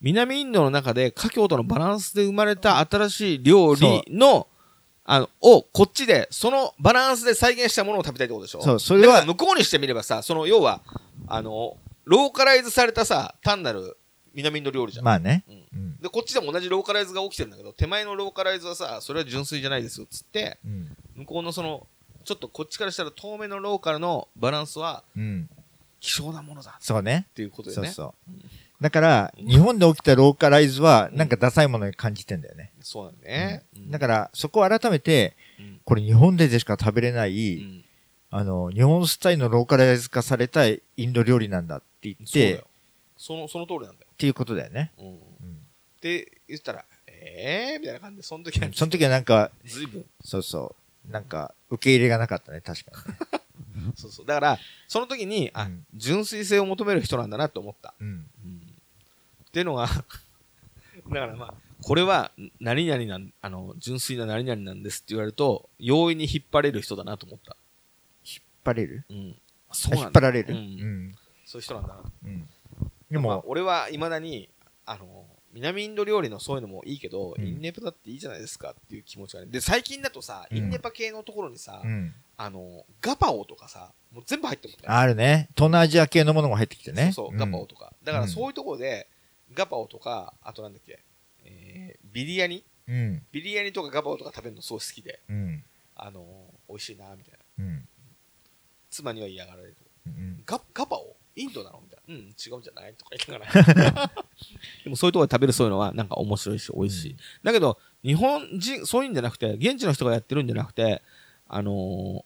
[0.02, 4.48] 南インドの中で華僑とのバランスで生まれた新しい料理の、
[5.04, 8.62] あの、を、こっちで、そのバランスで再現したものを食べたいってことでしょ？
[8.62, 10.82] そうそれは向こうにしてみればさ、その、要は、
[11.28, 13.98] あの、ローカライズされたさ、単なる、
[14.34, 15.06] 南インド料理じゃん。
[15.06, 15.44] まあね。
[15.48, 15.98] うんうん。
[16.00, 20.98] で、こっちでも同じローカライズが起きてるんだけど、手前のローカライズはさ、それは純粋じゃないですよ、つって、うん。
[21.16, 21.86] 向こうのその、
[22.24, 25.50] ちょっとこっちからしたら遠めのローカルのバランスはうん。
[26.00, 27.28] 希少なものだそうね。
[27.30, 27.88] っていうことでね。
[27.90, 28.32] そうそう。
[28.82, 32.72] だから、日本で起きたローカライズは、うんなんかダサいものに感じてんだよね。
[32.82, 33.64] そうだね。
[33.90, 37.86] だから、そこを改めて、うんこれ日本ででしか食べれない、うん
[38.34, 42.60] あの、日本スタイルのローカライズ化されたインド料理なんだって言って、っ
[43.18, 44.08] その、その通りなんだよ。
[44.18, 44.92] ていうことだよね。
[44.98, 45.06] うん。
[45.06, 45.58] っうん
[46.02, 47.80] て言ったら、えー？
[47.80, 50.06] みたいな感じで、その時は、その時はなんか、ずいぶん。
[50.24, 50.76] そうそ
[51.08, 53.92] う、なんか、受け入れがなかったね、確かにね。
[53.96, 54.26] そうそう。
[54.26, 57.94] だから、その時に、あ、うん純粋性を求める人なんだなって思った。
[58.00, 58.26] うん。
[59.52, 59.88] うんっていうのが、
[61.12, 67.58] だからまあ、これは、何々なん、あの、純粋な何々なんですって言われると、容易に引っ張れる人だなと思った。
[68.24, 69.06] 引っ張れる？
[69.10, 69.36] うん。
[69.70, 70.54] あそうなんだ引っ張られる？
[70.54, 70.64] ううん
[71.10, 71.16] ん。
[71.46, 72.04] そういう人なんだな。
[72.24, 72.50] うん。
[73.10, 74.50] でまあも、俺は未だに、
[74.86, 79.48] あの、南インド料理のそういうのもいいけど、うんインネパだっていいじゃないですかっていう気持ちがね。
[79.48, 82.14] で、最近だとさ、うんインネパ系のところにさ、うん。
[82.38, 84.88] あの、ガパオとかさ、もう全部入ってるもんね。
[84.88, 85.50] あるね。
[85.56, 87.12] 東南アジア系のものも入ってきてね。
[87.12, 87.94] そうそう、んガパオとか。
[88.04, 89.08] だからそういうところで、
[89.54, 91.04] ガパオとか、あとなんだっけ、
[91.44, 92.64] えー、ビリヤニ？
[92.88, 93.24] うん。
[93.32, 95.64] ビリヤニとかガパオとか食べるのすごい好きで、うん。
[95.96, 96.26] あの
[96.68, 97.66] 美味しいな、みたいな。
[97.66, 97.88] うん。
[98.90, 99.78] 妻には嫌がられる。
[100.08, 100.44] うん。
[100.46, 101.16] ガガパオ？
[101.36, 101.82] インドなの？
[101.82, 102.16] みたいな。
[102.16, 102.94] うん、違うんじゃない？
[102.94, 104.12] とか言いながら。
[104.84, 107.12] でもそういうところで食べるそういうのはなんか面白いし、美味しい。
[107.12, 111.02] うんだけど、日本人、そういうんじゃなくて、現地の人がやってるんじゃなくて、
[111.48, 112.24] あのー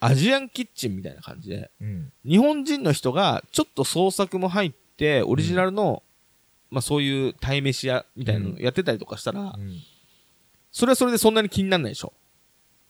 [0.00, 2.12] アジアンキッチンみたいな感じで、うん。
[2.26, 6.02] 日本人の人がちょっと創作も入って、オリジナルの、
[6.74, 9.80] まあそういう鯛めし屋みたいなのやってたりとかしたら、うん。
[10.72, 12.12] それはそれでそんなに気にならないでしょ。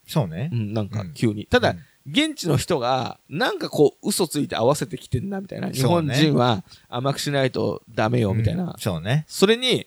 [0.06, 0.56] そうねう。
[0.56, 1.46] ん、なんかうん急に。
[1.46, 5.70] ただ、うん現地の人が、なんかこう、嘘ついて合わせてきてんな、みたいな。
[5.70, 8.76] 日本人は甘くしないとダメよ、みたいうんな。
[8.78, 9.24] そうね。
[9.26, 9.86] それに、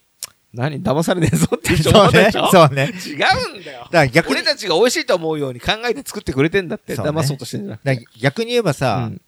[0.51, 2.47] 何、騙されねえぞっていう人そうね思うでしょ。
[2.47, 2.91] そうね。
[3.05, 3.11] 違
[3.55, 3.85] うんだよだ。
[3.85, 8.07] から逆に俺、たちが美味しいと思うように考えて作ってくれてんだって、騙そうとしてんじゃなくて。
[8.19, 9.21] 逆に言えばさ、うん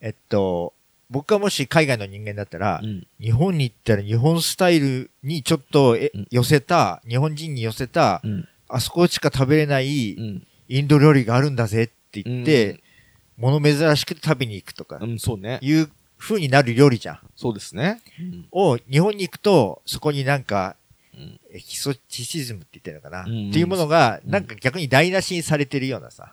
[0.00, 0.74] えっと、
[1.12, 8.48] 僕がもし海外の人間だったら、うん日本に行ったら日本スタイルにちょっとえうん寄せた、日本人に寄せた、うん。
[8.68, 10.46] あそこしか食べれないうん。
[10.68, 12.80] インド料理があるんだぜって言って、
[13.36, 15.58] 物珍しくて食べに行くとかう、ん、そうね。
[15.62, 17.18] いう風になる料理じゃん。
[17.36, 18.00] そうですね。
[18.18, 20.76] うんを、日本に行くと、そこになんか、
[21.14, 26.32] うんエキソチシズムって言ってるのかな、っていうものが、うんなんか逆に台無しにされてるようなさ。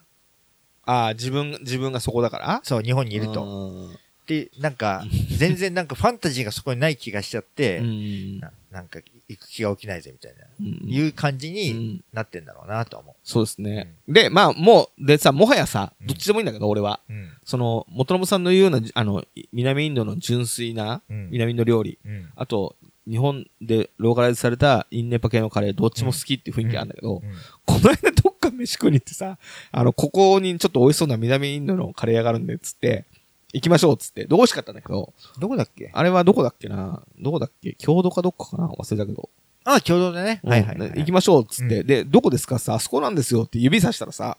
[0.86, 2.62] ああ、自分、自分がそこだから？
[2.64, 3.90] そう、日本にいると。
[4.30, 4.34] と。
[4.34, 5.04] で、なんか、
[5.38, 8.40] 全然なんかファンタジーがそこにない気がしちゃって、うん。
[8.40, 13.96] ななんか行く気が起きないぜみたいな、うんいう感じうにんなってんだろうなと思そうですね。
[14.08, 17.00] で、まあ、もう、でさ、もはやさ、うんどっちでもいいんだけど、俺は。
[17.10, 17.14] う。
[17.14, 17.30] うん。
[17.44, 21.30] その、元信さんの言うような、あの、い南インドの純粋な、うん。
[21.32, 21.98] 南インド料理。
[22.06, 22.30] うん。
[22.36, 22.76] あと、
[23.10, 27.22] 日本でローカライズされたインネパ系のカレー、どっちも好きっていう雰囲気あるんだけど、うん
[27.66, 29.38] この間どっか飯食いに行ってさ、
[29.72, 33.06] あの、ここにちょっと美味しそうな南インドのカレー屋があるんで、つって、
[33.54, 35.90] 行きましょうっつって、どう美味しかったんだけど、どこだっけ？
[35.94, 37.02] あれはどこだっけな。
[37.20, 37.74] どこだっけ？
[37.80, 38.68] 郷土かどっかかな？
[38.68, 39.30] 忘れたけど。
[39.66, 40.40] あ、共同でね。
[40.44, 40.90] はいはい、はい。
[40.90, 44.38] うん行きましょうっつって、うで、どこですかさ、あそこなんですよって指さしたらさ、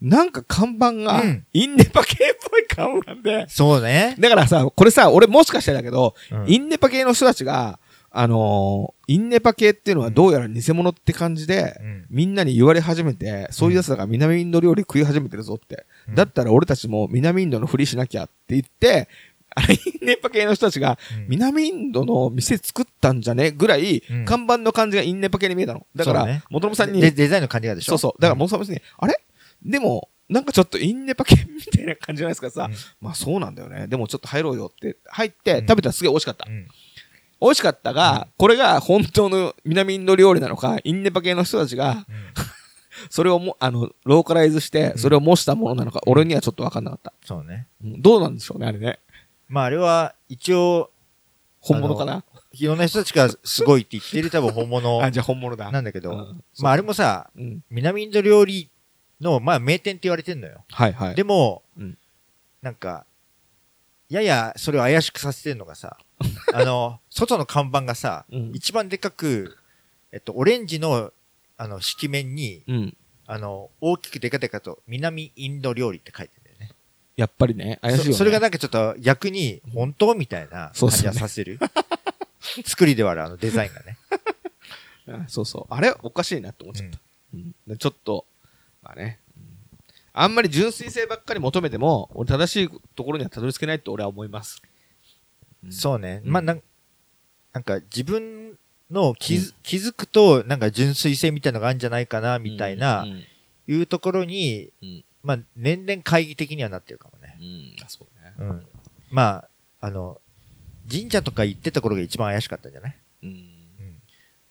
[0.00, 4.14] なんか看板がうん、インネパ系っぽい看板で、そうね。
[4.18, 6.44] だからさ、これさ、俺もしかしてだけど、うん。
[6.48, 7.78] インネパ系の人たちが、
[8.10, 12.06] あのーインネパ系っていうのはどうやら偽物って感じで、うん。
[12.10, 15.86] みんなに言われ始めて、そういう奴らが南インド料理食い始めてるぞって。
[16.08, 16.14] うん。
[16.14, 19.08] だったら俺たちも南インドのふりしなきゃって言って、
[19.54, 21.26] あれ、インネパ系の人たちが、うん。
[21.28, 24.24] 南インドの店作ったんじゃねぐらい、うん。
[24.26, 25.86] 看板の感じがインネパ系に見えたの。
[25.96, 27.92] だから、元信さんに、でデザインの感じがでしょ？
[27.92, 28.20] そうそう。
[28.20, 29.18] だから元信さんに、あれ？
[29.64, 32.74] でも、なんかちょっとインネパ系みたいな感じじゃないですかさ、うん。
[33.00, 33.86] まあそうなんだよね。
[33.86, 35.66] でもちょっと入ろうよって入ってうん。
[35.66, 36.46] 食べたらすげえ美味しかった。
[36.46, 36.66] うん
[37.40, 42.06] 美味しかったが、これが本当の南インド料理なのか、インネパ系の人たちが、
[43.10, 47.12] それをも、あの、ローカライズして、それを模したものなのか、俺にはちょっとわかんなかった。
[47.24, 47.68] そうね。
[47.84, 48.98] うんどうなんでしょうね、あれね。
[49.48, 50.90] まああれは、一応、
[51.60, 52.24] 本物かな？
[52.52, 55.70] いろんな人たちがすごいって言ってる 多分本物あ、じゃあ本物だ。
[55.70, 57.62] なんだけど、うんまああれもさ、うん。
[57.70, 58.70] 南インド料理
[59.20, 60.64] の、まあ名店って言われてんのよ。
[60.70, 61.14] はいはい。
[61.14, 61.98] でも、うん
[62.62, 63.06] なんか、
[64.08, 65.96] ややそれを怪しくさせてるのがさ、
[66.52, 69.56] あの、外の看板がさ、うん一番でかく、
[70.12, 71.12] えっと、オレンジの、
[71.56, 72.96] あの、色面に、うん。
[73.26, 76.70] あの、大きくでかでかと、南インド料理って書いてるんだよね。
[77.16, 78.12] やっぱりね、怪しいよね。
[78.12, 81.58] そそれがなんかちょっと逆に、本当みたいな感じはさせる。
[82.64, 83.98] 作りではある、あのデザインがね。
[85.24, 85.74] あそうそう。
[85.74, 86.98] あれおかしいなって思っちゃった。
[87.34, 88.24] うんでちょっと、
[88.82, 89.18] まあね。
[89.36, 89.48] うん
[90.14, 94.60] あんまり純粋性ばっかり求めても、俺正しいところにはたどり着けないと俺は思います。
[95.64, 96.22] うんそうね。
[96.24, 96.62] うんまあ、なん
[97.52, 98.56] なんか自分
[98.90, 103.24] の気づ,、気づくと、なんか純粋性みたいなのがあるんじゃないかな、みたいな、うん。
[103.66, 105.04] いうところに、うん。
[105.22, 107.36] まあ、年々懐疑的にはなってるかもね。
[107.40, 107.84] うん。
[107.84, 108.34] あそうね。
[108.38, 108.66] うん。
[109.10, 109.44] ま
[109.80, 110.20] あ、あの、
[110.90, 112.96] 神社とか行ってた頃が一番怪しかったんじゃない？
[113.24, 113.30] うん。
[113.30, 114.02] うん。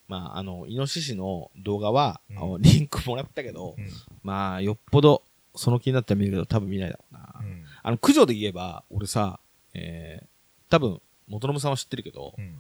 [0.08, 2.22] まあ、あの、イノシシの動画は、
[2.60, 3.90] リンクもらったけど、うん。
[4.24, 5.24] まあ、よっぽど、
[5.56, 7.36] その気になったら見るけど、多分見ないだろうな。
[7.40, 7.64] うん。
[7.82, 9.40] あの、駆除で言えば、俺さ、
[9.74, 10.28] えー、
[10.70, 12.60] 多分、元信さんは知ってるけど、うん。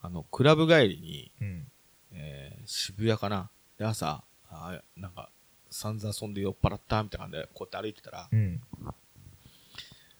[0.00, 1.66] あの、クラブ帰りに、うん。
[2.12, 3.50] えー、渋谷かな？
[3.78, 5.30] で、朝、あーなんか、
[5.70, 8.60] 散々遊んで酔っ払ったみたいな感じで、こうやって歩いてたら、うん。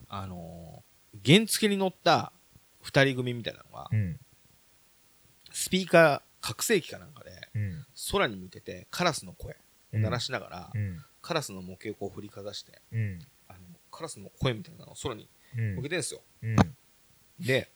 [0.08, 2.32] あのー、原付に乗った
[2.80, 4.18] 二人組みたいなのが、うん。
[5.52, 7.86] スピーカー、拡声器かなんかで、うん。
[8.10, 9.52] 空に向けてカラスの声
[9.92, 11.04] を鳴らしながら、うん。
[11.20, 13.20] カラスの模型をこう振りかざして、うん。
[13.48, 13.58] あの、
[13.90, 15.74] カラスの声みたいなのを空にうん。
[15.76, 16.22] 向けてんですよ。
[17.42, 17.46] うん。
[17.46, 17.70] で、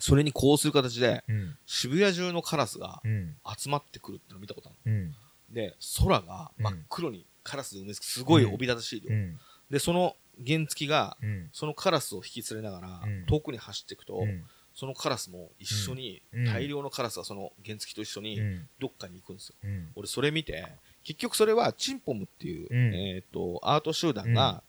[0.00, 1.56] それにこうする形で、うん。
[1.66, 3.36] 渋谷中のカラスがうん。
[3.56, 5.08] 集まってくるってのを見たことあるうん。
[5.08, 5.14] の。
[5.50, 9.14] で、空が真っ黒にカラスで埋め尽くすごいおびただしい量。
[9.14, 9.38] うん。
[9.70, 11.48] で、その原付が、うん。
[11.52, 14.44] そのカラスを引き連れながらうん、遠くに走っていくと、うん。
[14.74, 18.68] そのカラスも一緒に、うん大量のカラスがその原付と一緒にうん。
[18.80, 19.54] どっかに行くんですよ。
[19.62, 19.88] うん。
[19.94, 20.66] 俺それ見て、
[21.04, 24.62] 結局それはチンポムっていう、うんえっ、と、アート集団が、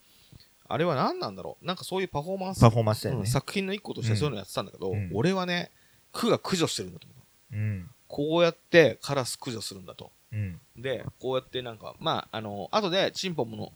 [0.68, 1.66] あれは何なんだろう？
[1.66, 3.22] なんかそういうパフォーマンス、パフォーマンスだよね。
[3.22, 5.72] うん作品の一個としてそういうのやってたんだけど、うん俺はね、
[6.12, 7.16] 区が駆除してるんだと思
[7.52, 7.56] う。
[7.56, 7.90] うん。
[8.08, 10.12] こうやってカラス駆除するんだと。
[10.32, 10.60] うん。
[10.78, 13.74] で、こうやってなんか、まあ、あの、後でチンポムの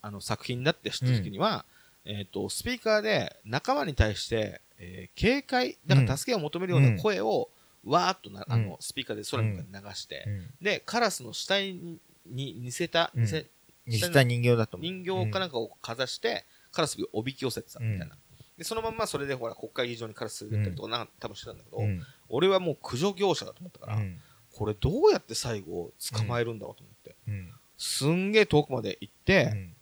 [0.00, 1.64] あの作品だって知った時には、
[2.04, 7.50] えっ、と、スピーカーで仲間に対して、えー警戒、だから助けを求めるような声を、
[7.84, 10.46] わーっとな、あうんの、スピーカーで空に向かって流して、うん。
[10.62, 13.46] で、カラスの死体にに似せた、うん似せ、
[13.86, 14.90] にした人形だと思う。
[14.90, 18.16] 人形かなんかをかざして、カラスをおびき寄せてたみたいな。
[18.56, 22.02] で、そのまんまそれでほら、国会議事堂にカラス連れてったりとか、なんか多分してたんだけど、うん。
[22.28, 24.20] 俺はもう駆除業者だと思ったから、うん。
[24.52, 27.52] これどうやって最後捕まえるんだろうと思って、うん。
[27.76, 29.73] すんげえ遠くまで行って、うん。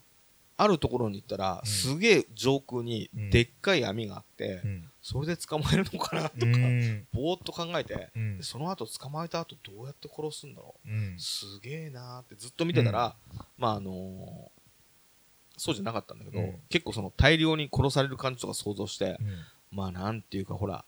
[0.62, 1.70] あるところに行ったら、うん。
[1.70, 3.30] すげえ上空にうん。
[3.30, 4.90] でっかい網があって、うん。
[5.02, 7.06] それで捕まえるのかなとか、うん。
[7.12, 8.10] ぼーっと考えて、
[8.40, 10.88] その後捕まえた後どうやって殺すんだろう。
[10.88, 11.16] うん。
[11.18, 13.16] すげえなーってずっと見てたら、
[13.58, 14.62] まああのー
[15.58, 16.54] そうじゃなかったんだけど、うん。
[16.70, 19.18] 結構その大量に殺される感じとか想像して、
[19.70, 20.84] まあなんていうかほら、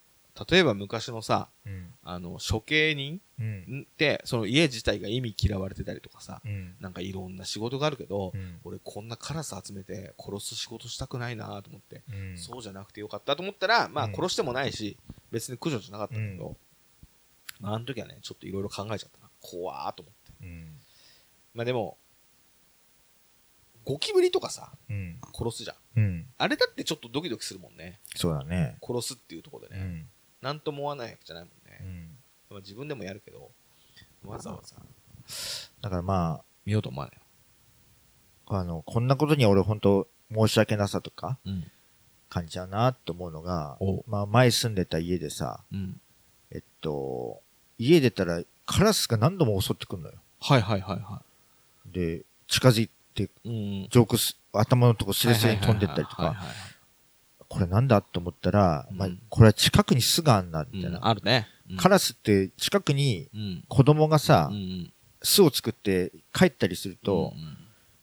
[0.51, 1.95] 例えば昔のさ、うん。
[2.03, 3.87] あの、処刑人うん。
[6.45, 6.77] うん。
[6.81, 8.59] なんかいろんな仕事があるけど、うん。
[8.65, 12.39] 俺こんなカラス集めて殺す仕事したくないなと思って、うん。
[12.39, 14.97] そうじゃなくてよかったと思ったら、まあうん殺してもないし、
[15.31, 16.57] 別に駆除じゃなかったんだけど、
[17.61, 19.31] まああの時はね、ちょっといろいろ考えちゃったな。
[19.41, 20.47] 怖ーと思って。
[20.47, 20.81] うん。
[21.55, 21.97] まあでも、
[23.85, 25.21] ゴキブリとかさ、うん。
[25.33, 25.77] 殺すじゃん。
[26.39, 28.01] あれだってちょっとドキドキするもんね。
[28.17, 28.79] そうだね。
[28.83, 30.07] 殺すっていうところでね。
[30.49, 30.53] うん。
[30.53, 31.79] なんとも思わないわけじゃないもんね。
[31.81, 32.09] うん。
[32.51, 33.51] まあ自分でもやるけど、
[34.25, 34.77] わざわざ
[35.81, 37.23] だからま見ようと思わないよ。
[38.47, 41.65] あ、あの、こんなことには俺本当申し訳なさとかうん。
[42.29, 46.01] 感じちゃうなって思うのがお、まあ前住んでた家でさ、うん。
[46.51, 47.41] えっと、
[47.79, 50.15] 家出たらカラスが何度も襲ってくるのよ。
[50.41, 51.23] はいはいはいは
[51.87, 53.29] で、近づいて、い。
[53.45, 53.51] う
[53.85, 53.89] ん。
[53.91, 56.37] 上空す、頭のとこスレスレに飛んでったりとか、
[57.49, 60.99] これなんだと思ったら、まあうん、これは近くに巣があんな、みたいな。
[60.99, 61.49] うんあるね。
[61.71, 63.65] うんカラスって近くにうん。
[63.69, 64.51] 子供がさ。
[65.23, 67.57] 巣を作って帰ったりすると、うん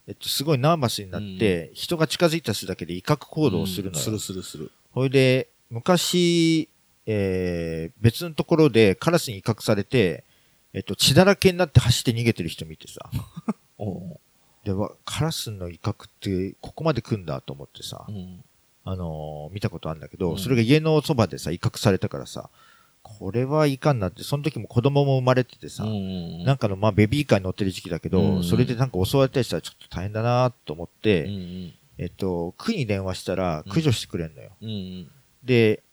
[0.07, 4.03] えっと、すごいナーバスになって、人が近づいたりするだけで威嚇行動をするのよ。
[4.03, 4.71] するするする。
[4.91, 6.67] ほいで、昔、
[7.05, 10.25] えー、別のところでカラスに威嚇されて、
[10.73, 13.09] えっと、血だらけになって走って逃げてる人見てさ。
[13.77, 14.19] おう
[14.65, 18.43] で、わカラスの威嚇ってここまで来んだと思ってさ、うん。
[18.83, 22.49] あのー見たことあるんだけど、うんそれが家のそばでさ、威嚇されたからさ、
[23.03, 31.29] これはいかんなって、その時も子供も生まれててさ、うんなんかの、まあ、ベビーカーに乗ってる時期だけど、うんそれでなんか襲われたりしたらちょっと大変だなと思って、
[31.97, 34.51] えっと、区に電話したら駆除してくれんのよ。
[35.43, 35.83] で、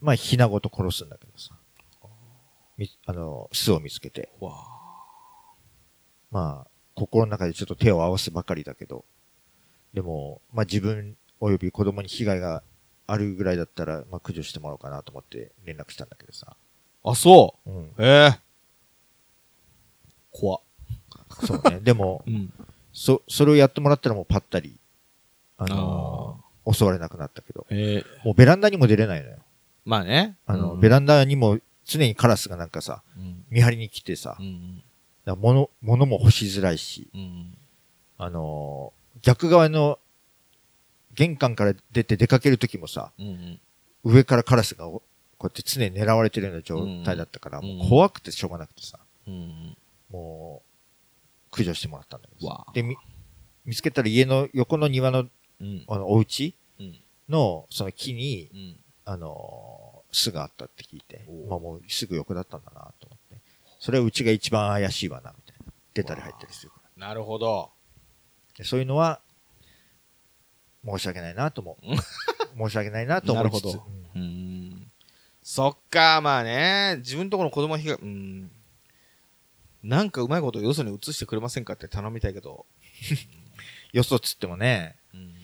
[0.00, 1.54] まあ、ひなごと殺すんだけどさ。
[2.76, 4.28] み、あの、巣を見つけて。
[4.40, 4.52] わ
[6.30, 9.04] まあ、心の中でちょっと手を合わせばかりだけど。
[9.94, 11.16] でも、まあ自分
[11.50, 12.62] 及び子供に被害が
[13.06, 16.56] あるぐらいだったら、まあ駆除してもらおうかなと思って連絡したんだけどさ。
[17.04, 17.10] あ。
[17.10, 17.82] あ、そうん。
[17.84, 17.92] う。
[17.98, 18.40] ええ。
[20.30, 20.60] 怖っ。
[21.46, 21.80] そうね。
[21.80, 22.52] でも、 うん。
[22.92, 24.78] そ、それをやってもらったらもうパッタリ、
[25.58, 26.40] あの
[26.72, 27.66] 襲われなくなったけど。
[27.70, 28.24] ええ。
[28.24, 29.38] もうベランダにも出れないのよ。
[29.84, 30.36] まあね。
[30.46, 33.44] あの、うんベランダにも常にカラスがなんかさ、うん。
[33.50, 34.82] 見張りに来てさ、うん
[35.24, 37.20] だ物、物も欲しづらいし、うん。
[37.20, 37.58] うん。
[38.18, 39.98] あのー逆側の
[41.14, 43.60] 玄関から出て出かけるときもさ、うんうん。
[44.04, 45.02] 上からカラスがおこ
[45.42, 49.76] うやって常に狙われてるような状態だったから、うんもう怖くてしょうがなくてさ、うん。
[50.10, 52.96] もう、駆除してもらったんだけどで、み、
[53.64, 55.26] 見つけたら家の横の庭の、
[55.60, 55.84] うん。
[55.88, 57.00] あの、お家うん。
[57.28, 58.76] の、その木に、うん。
[59.06, 63.42] あのー巣があったって聞いてまあもうすぐ横だったんだなと思って。
[63.80, 65.72] それはうちが一番怪しいわな、みたいな。
[65.92, 67.08] 出たり入ったりするから。
[67.08, 67.70] なるほど。
[68.56, 69.20] でそういうのは、
[70.86, 71.96] 申し訳ないなともうん。
[72.68, 73.64] 申し訳ないなと思いつつ。
[73.64, 74.92] なるほどうんうん。
[75.42, 78.50] そっか、まあね、自分とこの子供被害、うん。
[79.82, 82.66] なんかうまいことよそに移してくれませんかって頼みたいけど。
[83.92, 85.34] よそっつってもね、うん。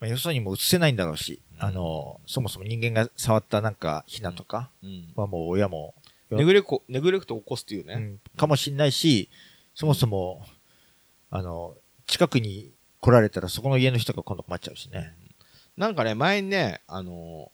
[0.00, 5.12] まあ、よそにも移せないんだろうし、あの、そもそも人間が触ったなんか、ひなとかうん。
[5.16, 5.94] はもう親も、
[6.30, 7.94] ネグレコ、ネグレクトを起こすっていうね。
[7.94, 9.30] うんかもしんないし、
[9.74, 10.46] そもそも、
[11.30, 12.73] あの、近くに
[13.04, 15.12] 来られたらそこの家の人が今度困っちゃうしね。
[15.76, 17.52] なんかね、前にね、あの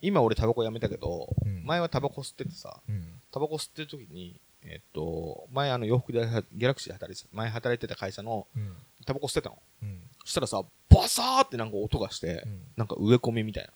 [0.00, 3.04] 今俺タバコやめたけど、うん前はタバコ吸っててさ、うん。
[3.30, 6.20] タバコ吸ってる時に、えっと、前あの洋服で
[6.54, 8.72] ギャラクシーで働いてた、前働いてた会社のうん。
[9.04, 9.58] タバコ吸ってたの。
[9.82, 10.00] うん。
[10.24, 13.70] そしたらさ、バサーってなんか音がして、うんなんか植え込みみたいな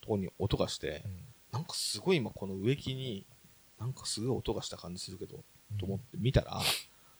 [0.00, 1.12] ところに音がして、うん
[1.52, 3.26] なんかすごい今この植木に、
[3.78, 5.44] なんかすごい音がした感じするけど、
[5.78, 6.58] と思って見たら、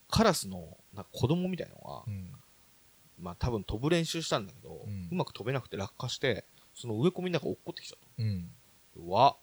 [0.09, 2.33] カラスのなんか子供みたいのが、うん。
[3.21, 6.45] まあ多分飛ぶ練習したんだけど、ううんまく飛べなくて落下して、
[6.75, 8.51] その植え込みの中落っこってきちゃっうん。
[8.95, 9.01] た。
[9.01, 9.37] うわ、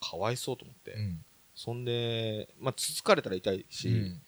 [0.00, 0.92] かわいそうと思って。
[0.92, 1.24] うん。
[1.54, 4.22] そんで、まあつつかれたら痛いし、うん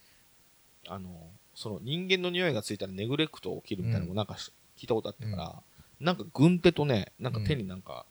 [0.87, 5.63] あの、その人間の匂いがついたらネグレクト起きるみたいなのもなんかし聞いたことあったから、
[6.01, 8.05] なんか軍手とね、なんか手になんか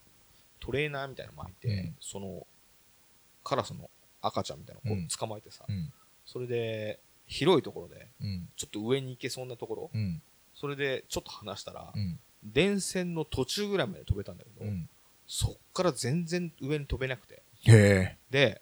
[0.59, 2.47] トレーナーみたいなの巻いて、うんその
[3.43, 3.89] カラスの
[4.21, 5.91] 赤ちゃんみたいなのを捕まえてさ、うん。
[6.25, 8.49] それで広いところで、うん。
[8.55, 10.21] ちょっと上に行けそうなところ、うん。
[10.63, 12.17] それでちょっと離したら、うん。
[12.41, 14.87] 電線の途中ぐらいまで飛べたんだけど、うん。
[15.27, 17.43] そっから全然上に飛べなくて。
[18.29, 18.61] で、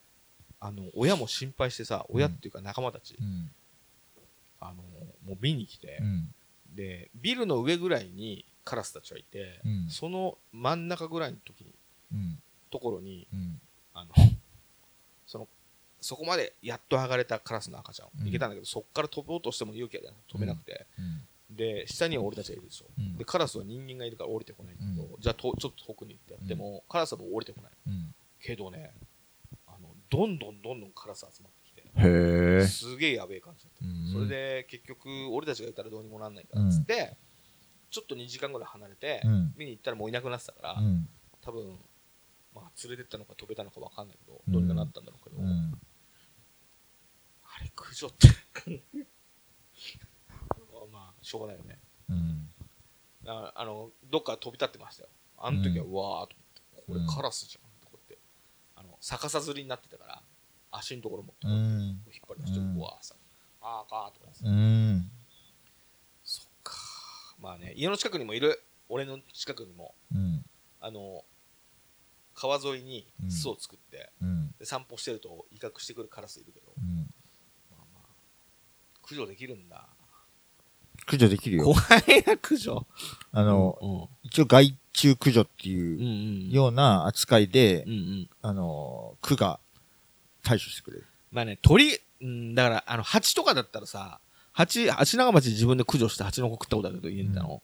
[0.59, 3.51] あの、親も心配してさ、親っていうか仲間たち、うん。
[4.59, 4.81] あの、
[5.27, 6.33] もう見に来て、うん。
[6.75, 11.71] で、ビルの上ぐらいにカラスたちはいて、うんその真ん中ぐらいの時に、
[12.13, 12.39] うん。
[12.71, 13.61] ところに、うん。
[13.93, 14.11] あの、
[15.27, 15.47] その、
[15.99, 21.27] そこまでやっと上がれたカラスの赤ちゃん、うん行けたんだけど、そっから飛ぼうとしても勇気が飛べなくて、うん。
[21.55, 22.85] で、下には俺たちがいるでしょ。
[22.97, 27.71] うんで、カラスは人間がいるから降りてこないんだけど、じゃあとちょっと遠くに行ってやっても、カラスはもう降りてこない。
[27.87, 28.15] うん。
[28.39, 28.93] けどね、
[29.67, 32.67] あの、どんどんどんどんカラス集まってきて、へえ。
[32.67, 33.85] すげえやべえ感じだった。
[33.85, 37.17] うんそれで結局、俺たちがいたらどうにもなんないからっつって、
[37.89, 41.09] ちょっと2時間ぐらい離れて、うん見に行ったらもういなくなってたから、うん。
[41.41, 41.77] 多分、
[42.55, 45.79] まあ、連れてったのか飛べたのか分かんないけど、うんどうにかなったんだろうけど、うん。
[47.43, 50.10] あれ、駆除ってまあ、
[51.21, 51.79] しょうがないよね。
[52.09, 52.49] うん。
[53.23, 55.09] だからあの、どっか飛び立ってましたよ。
[55.37, 56.31] あの時は、ううわーと思って、
[56.87, 58.17] うんこれカラスじゃんってこうやって、
[58.75, 60.21] あの、逆さずりになってたから、
[60.71, 62.01] 足のところもう引っん。
[62.05, 63.15] 張り出して、うわーさ、
[63.61, 65.09] あーかーとかですうん。
[66.23, 66.75] そっか
[67.39, 70.43] まあね、家の近くにもいる、俺の近くにも、うん。
[70.79, 71.23] あの、
[72.33, 74.51] 川沿いにうん巣を作って、うん。
[74.57, 77.07] で散歩してると威嚇してくるカラスいるけど、うん。
[77.69, 78.05] まあまあ、
[79.03, 79.87] 駆除できるんだ。
[81.05, 81.63] 駆除できるよ。
[81.65, 82.85] 怖いな、駆除。
[83.31, 86.03] あの、うん、一応害虫駆除ってうん、いうう
[86.47, 86.49] ん。
[86.51, 88.29] ような扱いでうん、う、ん。
[88.41, 89.59] あの、区が
[90.43, 91.05] 対処してくれる。
[91.31, 94.19] まあね、鳥、うん、だから、あの、蜂とかだったらさ、
[94.53, 97.61] 蜂、蜂長町自分で駆除して蜂の子食ったことあるけど、家にいたの。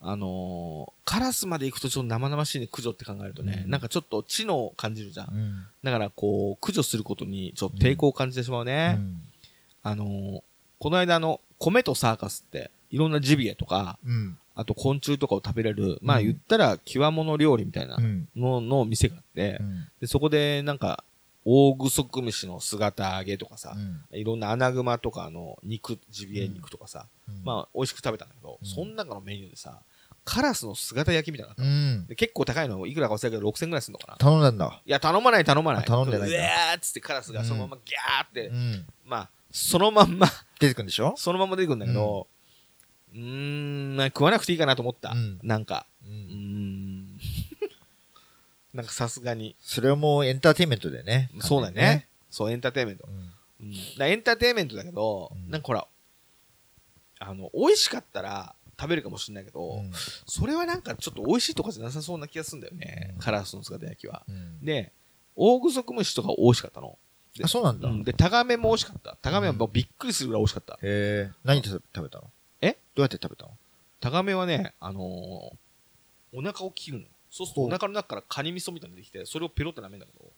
[0.00, 5.34] あのーカラスまで行くとちょっと生々しいね、駆除って考えるとね、うんなんかちょっと知能を感じるじゃん。
[5.34, 5.66] うん。
[5.82, 8.94] だから、こう、駆除することにちょっと抵抗を感じてしまうね。
[8.98, 9.22] うん。
[9.82, 10.42] あのー
[10.78, 14.38] この間、あの、米とサーカスって、いろんなジビエとか、うん。
[14.54, 18.28] あと昆虫とかを食べれる、まあうん言ったら、極物料理みたいなうん。
[18.34, 19.86] のの店があって、うん。
[20.00, 21.04] でそこでなんか、
[21.44, 23.74] 大グソクムシの姿揚げとかさ、
[24.12, 27.06] いろんなアナグマとかあの肉、ジビエ肉とかさ、
[27.42, 29.78] まあ美味しく食べたんだけど、うんその中のメニューでさ、
[30.24, 32.06] カラスの姿焼きみたいなうたん。
[32.06, 34.16] で結構高いのいくらか忘れたけど6000ぐらいするのかな？
[34.18, 34.82] 頼んだんだ。
[34.84, 35.82] いや、頼まない頼まない。
[35.84, 38.86] あ頼んでないんだうわーっつってカラスがそのままギャーって、うん。
[39.06, 40.26] まあ、そのまんま、
[40.60, 41.14] 出てくるんでしょ？
[41.16, 42.26] そのまま出てくるんだけど、
[43.14, 45.10] うーん、まあ食わなくていいかなと思った。
[45.10, 46.10] うんなんか、う。
[46.10, 47.18] ん。
[48.74, 49.56] なんかさすがに。
[49.60, 51.30] それはもうエンターテインメントでね。
[51.40, 52.06] そうだね。
[52.30, 53.08] そう、エンターテインメント。
[53.08, 53.68] うん。
[53.68, 55.86] うエンターテインメントだけど、うんなんかほら、
[57.20, 59.90] あの、美味しかったら食べるかもしれないけど、うん
[60.26, 63.12] それはなんかちょっと美味しいとかじゃなさそうな気がするんだよね。
[63.14, 64.24] うんカラスの姿焼きは。
[64.28, 64.92] うんで、
[65.34, 66.98] オオグソクムシとか美味しかったの。
[67.38, 67.88] であ、そうなんだ。
[67.88, 69.16] うん、で、タガメも美味しかった。
[69.22, 70.74] タガメはもうびっくりするぐらい美味しかった。
[70.74, 71.30] へえ。
[71.44, 72.24] 何で食べたの？
[72.60, 72.76] え？
[72.94, 73.52] どうやって食べたの？
[74.00, 75.04] タガメはね、あのー
[76.30, 77.04] お腹を切るの。
[77.30, 80.30] そうするとお腹の中からカニ味噌みたいなの出てきて、それをペロって舐めるんだけど、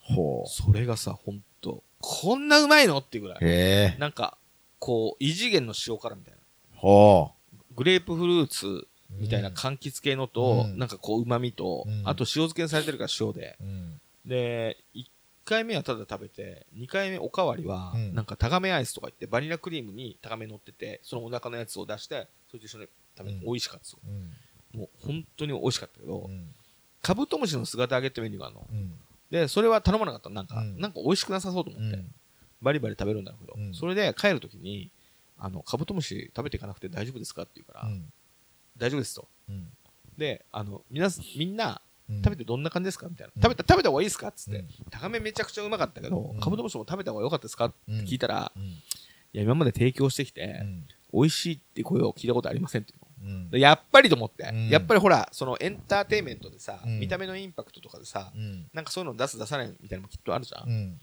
[0.00, 2.98] ほそれがさ、ほんと、こんなうまいの？
[2.98, 3.44] っていうぐらう。
[3.44, 3.48] い。
[3.48, 3.96] へえ。
[3.98, 4.38] なんか、
[4.78, 6.38] こう、異次元の塩辛みたいな。
[6.74, 7.30] ほ
[7.76, 8.88] グレープフルーツう。
[9.10, 13.56] みたいな柑橘系のと、うんなんかこう、旨味と、うんあと塩漬けにされてるから塩で。
[13.60, 14.00] うん。
[14.26, 15.04] で、1
[15.46, 22.86] 回目はただ食べて、2回目おかわりは、うんなんかタガメアイスとか言って、バニラクリームにタガメ乗ってて、そのお腹のやつを出して、それと一緒に
[23.16, 23.98] 食べて、うん美味しかったですよ。
[24.06, 24.80] うん。
[24.80, 26.54] もう本当に美味しかったけど、うん。
[27.00, 28.66] カブトムシの姿揚げってメニューがあるの。
[28.70, 28.98] うん。
[29.30, 32.04] で、それは頼まなかったのなんか、うんなんか美味しくなさそうと思って、
[32.60, 34.90] バリバリ食べるんだけど、うんそれで帰るときに、
[35.38, 38.12] あの、カブトムシ食べていかなくて大丈夫ですかって言うから、うん。
[38.76, 39.28] 大丈夫ですと。
[39.48, 39.68] うん。
[40.18, 43.08] で、あの、皆さん、みんな、うん食べてどんな感じですか？
[43.08, 43.32] みたいな。
[43.36, 43.42] うん。
[43.42, 44.28] 食べた、食べた方がいいですか？
[44.28, 44.68] っつって、うん。
[44.90, 46.40] タガメめちゃくちゃうまかったけど、うん。
[46.40, 47.66] カブトムシも食べた方が良かったですか？
[47.66, 48.62] ってうん聞いたら、うん。
[48.62, 48.74] い
[49.32, 50.86] や、今まで提供してきて、うん。
[51.12, 54.68] 美味しいって声を聞いたことありませんっていうやっぱりと思って、うん。
[54.68, 57.00] やっぱりほら、そのエンターテインメントでさ、うん。
[57.00, 58.66] 見た目のインパクトとかでさ、うん。
[58.72, 60.62] なんかそういうの出す出さないみたいなのもきっとあるじゃん。
[60.62, 61.00] っうん。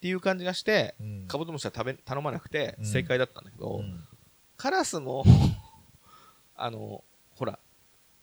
[0.00, 1.24] ていう感じがして、うん。
[1.28, 2.86] カブトムシは食べ、頼まなくてうん。
[2.86, 4.04] 正解だったんだけど、うん。
[4.56, 5.24] カラスも、
[6.56, 7.58] あの、ほら、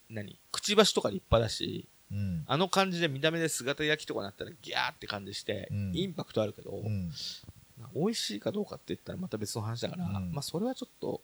[0.09, 0.39] 何？
[0.51, 2.43] くちばしとか立派だし、うん。
[2.47, 7.12] あの感じで見た目で姿焼きとかなったらギャーって感じして、うんインパクトあるけど、うん。
[7.95, 11.22] 美味しいかどうかって言ったらまた別の話だから、うんまあそれはちょっと、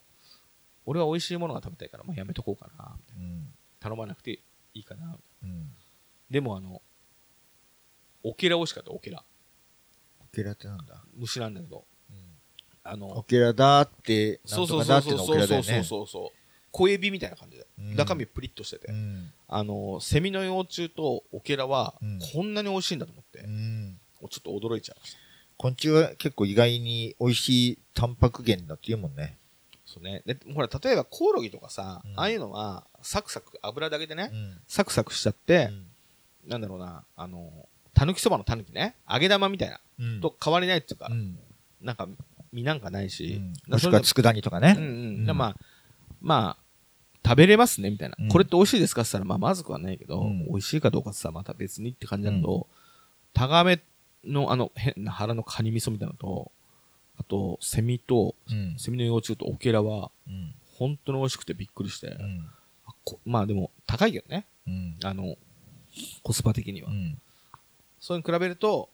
[0.86, 3.54] 俺は美味しいものが食べたいから、まあやめとこうかな、みたいなうん。
[3.80, 4.40] 頼まなくて
[4.74, 5.18] いいかな。
[5.44, 5.72] うん。
[6.30, 6.82] でもあの、
[8.24, 9.24] オケラ美味しかった、オケラ。
[10.22, 11.04] オケラってなんだ？
[11.16, 11.86] 虫なんだけど。
[12.84, 15.84] あオの、ケラだって、なそうそうんとかそうそうだってのオケそうそうラだよね。
[15.84, 16.45] そうそう。
[16.76, 17.66] 小エビみたいな感じで。
[17.80, 18.92] うん中身プリッとしてて。
[18.92, 19.32] うん。
[19.48, 23.40] あの、セミの幼虫とオケラはうん、こんなに美味しいんだと思って、
[24.30, 25.20] ちょっと驚いちゃいました。
[25.58, 29.38] 昆虫は結構意外に美味しいタンパク源だって言うもんね。
[29.86, 30.22] そうね。
[30.26, 34.60] で、ほら、例えばコオロギとかさ、うんああいうのは、サクサク、油だけでね、うん。
[34.68, 35.72] サクサクしちゃって、
[36.46, 40.22] なんだろうな、あの、たぬきそばのたぬきね、揚げ玉みたいな、うん。
[40.22, 41.40] と変わりないっていうか、うん。
[41.80, 42.10] なんか、
[42.52, 44.76] 身なんかないし、もしくは佃煮とかね。
[44.78, 45.38] うんうん。
[45.38, 45.58] まあ、
[46.20, 46.64] まあ、
[47.26, 48.16] 食べれますね、みたいな。
[48.20, 52.68] うんこれって美味しいですかって言ったら、まあ、まずくはないけど、うん美味しいかどうかって言ったらまた別にって感じだけど、
[53.34, 53.82] タガメ
[54.24, 56.52] のあの、変な腹のカニ味噌みたいなのと、
[57.18, 58.76] あと、セミと、うん。
[58.78, 60.54] セミの幼虫とオケラは、うん。
[60.78, 62.50] 本当に美味しくてびっくりして、うん。
[63.26, 64.46] まあでも、高いけどね。
[64.68, 64.98] うん。
[65.04, 65.36] あの、
[66.24, 66.90] コスパ的には。
[66.90, 67.22] うん。
[68.00, 68.90] それに比べると、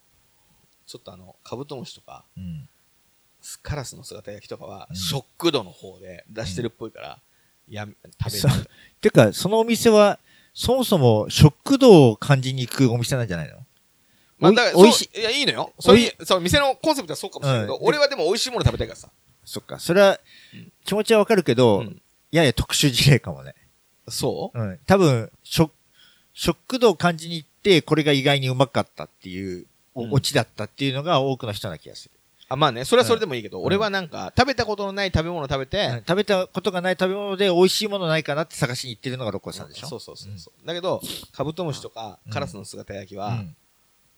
[0.85, 2.69] ちょっとあの、カブトムシとか、うん。
[3.63, 7.19] カラスの姿焼きとかは、うんショック度の方で出してるっぽいから、
[7.69, 8.69] やめ、食べそうる。
[9.01, 10.19] てか、そのお店は、
[10.53, 13.57] そもそもショック度を感じに行くお店なんじゃないの？
[14.37, 15.71] まあ、だから、おいしそういや、いいのよ。
[15.79, 19.09] そうおいいう、そう、店のコンセプトはそうかもしれないけど、うん俺はでも美味しいもの食べたいからさ。
[19.45, 19.79] そっか。
[19.79, 20.19] それは
[20.53, 22.01] うん、気持ちはわかるけど、うん
[22.31, 23.55] やや特殊事例かもね。
[24.07, 24.59] そう？
[24.59, 24.79] うん。
[24.85, 25.69] 多分、ショ
[26.33, 32.11] ショック度を感じに行って、これが意外にうまかったっていう、おうんオチだったっていうのが多くの人な気がする。
[32.53, 39.87] あ、まあね、それはそれでもいいけど、うん俺はなんか、食べたことのない食べ物を食べて、うん食べたことがない食べ物で美味しいものないかなって探しに行ってるのがロコさんでしょ？
[39.87, 40.67] そうそうそうそう。
[40.67, 41.01] だけど、
[41.33, 42.33] カブトムシとかうん。
[42.33, 43.55] カラスの姿焼きは、うん。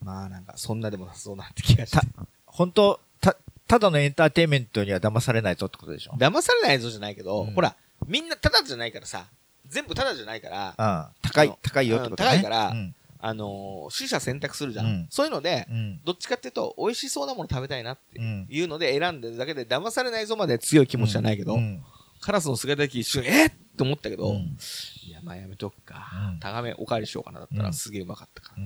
[0.03, 1.97] まあなんか、そんなでもなさそうなって気がして。
[2.45, 3.35] 本当た、
[3.67, 6.13] ただのエンターテインメントには騙されないぞってことでしょ？
[6.17, 7.53] 騙されないぞじゃないけど、うん。
[7.53, 7.75] ほら、
[8.07, 9.25] みんなタダじゃないからさ、
[9.67, 12.29] 全部タダじゃないから、ああ高い高いよってことね。
[12.29, 12.95] うん高いからうん。
[13.25, 14.85] あのー、取捨選択するじゃん。
[14.85, 16.01] うんそういうので、うん。
[16.03, 21.81] どっちかっていうと、美味しそうなもの食べたいなってうんいうので選んでるだけで、騙されないぞまで強い気持ちじゃないけど、うん
[22.19, 23.49] カラスの姿焼き一瞬、えっ？
[23.49, 24.57] って思ったけど、うん
[25.07, 26.09] いや、まあやめとくか。
[26.33, 28.63] うんタガメおかわりしようかなだったら、うんすげえうまかったから。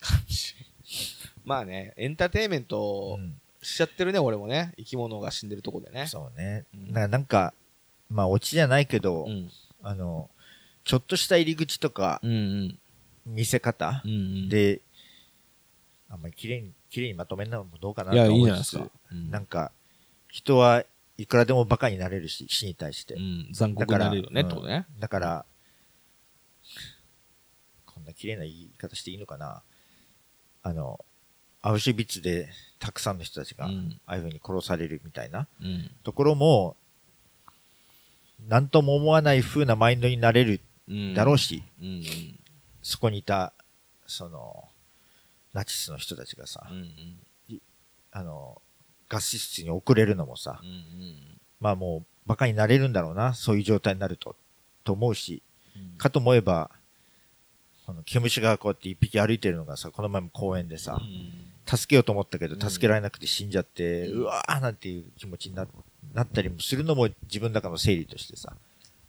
[1.44, 4.72] まあね、エンターテインメントうんしちゃってるね、俺もね。
[4.78, 6.06] 生き物が死んでるとこでね。
[6.06, 6.64] そうね。
[6.74, 7.52] うんななんか、
[8.08, 9.50] まあ、オチじゃないけど、うん。
[9.82, 10.30] あの、
[10.90, 12.78] ちょっとした入り口とかうんうん。
[13.24, 14.80] 見せ方うんうん、で、
[16.08, 18.90] あんまり綺麗に、綺麗にまとめるのもどうかないとや、いい思じゃないですか。
[19.12, 19.70] うんなんか、
[20.26, 20.84] 人は
[21.16, 23.14] いくらでもバカになれるし、死に対して。
[23.14, 24.86] うん、残酷になれるよね、だからってことね。
[24.98, 25.46] だから、
[27.86, 29.62] こんな綺麗な言い方していいのかな。
[30.64, 31.04] あの、
[31.62, 32.48] アウシュビッツで
[32.80, 35.90] たくさんの人たちが、うんああいう風に殺されるみたいなうん。
[36.02, 36.76] ところも、
[38.48, 40.60] なんとも思わない風なマインドになれるうん。
[41.14, 42.04] だろうし、うんうん。
[42.82, 43.52] そこにいた、
[44.06, 44.68] その、
[45.52, 47.60] ナチスの人たちがさ、うんうん。
[48.12, 48.60] あの、
[49.08, 54.36] ガス室に送れるのもさう、んまあもう、バカになれるんだろうな、そういう状態になると、
[54.84, 55.42] と思うし、
[55.76, 55.98] うん。
[55.98, 56.70] かと思えば、
[57.86, 65.66] この毛虫がこうやって一匹歩いてるのがさ、この前も公園でさう、ん助けようと思ったけど、うん助けられなくて死んじゃって、うんうわーなんていう気持ちにな
[66.14, 68.54] なったりもするのも自分の中の整理としてさ、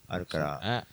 [0.08, 0.86] あるから、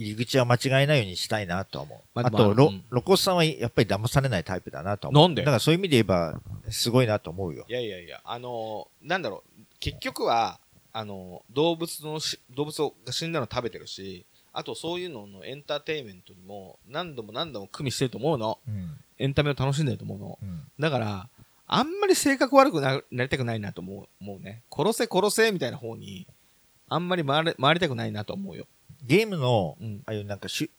[0.00, 1.98] 入り口は間違えないようにしたいなとは思う。
[2.14, 5.28] まああと、ロロコスさんはやっぱり騙されないタイプだなと思う。
[5.28, 5.42] なんで？
[5.42, 6.40] だからそういう意味で言えば、
[6.70, 7.64] すごいなと思うよ。
[7.68, 10.58] いやいやいや、あのーなんだろう、結局は、
[10.92, 18.58] あのー動物のし、動物が死んだの食べてるし、あとそういうののエンターテインメントにも何度も何度も組みしてると思うの。
[18.66, 18.98] うん。
[19.18, 20.38] エンタメを楽しんでると思うの。
[20.42, 20.62] うん。
[20.80, 21.28] だから、
[21.68, 24.62] あんまり性格悪くななりたくないなと思う思うね。
[24.74, 26.26] 殺せ殺せみたいな方に、
[26.88, 28.66] あんまり回れ回りたくないなと思うよ。
[29.02, 30.02] ゲームの、うん。
[30.06, 30.70] ああいうなんかしゅ、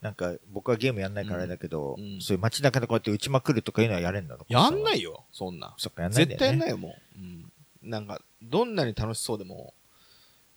[0.00, 5.12] なんか僕はゲームやんないからあれだけど、うんうんそういう街中でこうやって撃ちまくるとかいうのはやれんだろやんないよ。
[5.12, 5.74] よ、そんな。
[5.78, 6.38] そっか、やんないんだよ、ね。
[6.38, 7.18] 絶対やんないよ、もう。
[7.18, 7.52] うん。
[7.82, 9.74] なんか、どんなに楽しそうでも、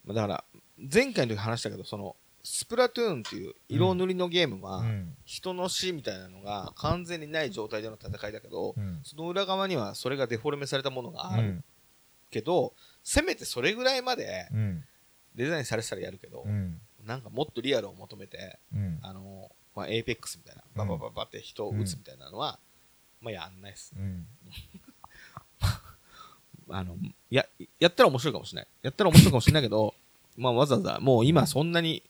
[0.03, 0.43] まあだから、
[0.77, 5.15] 前回の時話したけど、その、スプラトゥーンっていう色塗りのゲームは、うん。
[5.25, 8.99] 人の死みたいなのが完全にない状態での戦いだけど、うん。
[9.03, 11.63] その裏側にはそれがデフォルメされたものがあるうん。
[12.29, 12.73] けど、
[13.03, 14.85] せめてそれぐらいまでうん。
[15.33, 16.79] デザインされてたらやるけど、うん。
[17.05, 18.99] なんかもっとリアルを求めて、うん。
[19.01, 22.59] あの、まあ、エイペックスみたいな、ババババって人を撃つみたいなのは、
[23.21, 23.93] まあやんないっす。
[23.97, 24.25] うん。
[26.69, 26.97] あの、
[27.29, 27.45] や、
[27.79, 28.67] やったら面白いかもしれない。
[28.81, 29.93] やったら面白いかもしれないけど、
[30.37, 32.03] まあわざわざ、もう今そんなに、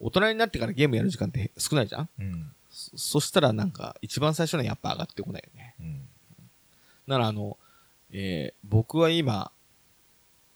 [0.00, 2.08] 大人になってからゲームやる時間って少ないじゃん？
[2.18, 2.52] うん。
[2.70, 5.74] そそしたらなんか、一番最初にはやっぱ上がってこないよね。
[5.80, 6.08] うん。
[7.06, 7.58] ならあの、
[8.10, 9.50] えー僕は今、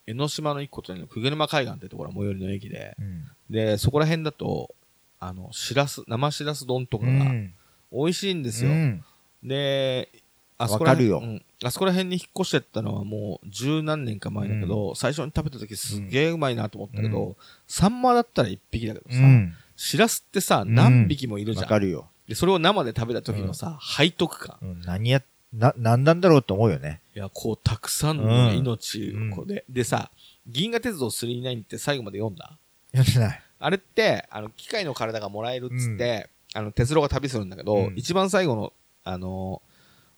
[0.07, 3.31] 江ノ島の一個隣の久沼海岸ってところは最寄りの駅で、うん。
[3.49, 4.73] で、そこら辺だと、
[5.19, 7.53] あの、しらす、生しらす丼とかがうん。
[7.91, 8.71] 美味しいんですよ。
[8.71, 9.03] うん
[9.43, 10.09] で、
[10.57, 17.35] あそこら辺うんあそこら辺に引っ越してったのはもう十何年か前だけど、最初に食べた時すっげえうまいなと思ったけど、う
[17.67, 19.53] サンマだったら一匹だけどさ、うん。
[19.75, 21.63] しらすってさ、ん何匹もいるじゃん。
[21.63, 22.09] わかるよ。
[22.27, 24.57] で、それを生で食べた時のさ、背徳感。
[24.61, 24.81] うん。
[24.81, 25.21] 何や、
[25.53, 27.01] な、なんなんだろうと思うよね。
[27.15, 30.11] いや、こう、たくさんのうん命をこうで、でさ、
[30.47, 32.57] 銀河鉄道999って最後まで読んだ
[32.93, 33.41] やってない。
[33.59, 37.93] あれって、あの、機械の体がもらえるっつって、あの、鉄郎が旅するんだけど、うん。
[37.95, 39.61] 一番最後の、あの、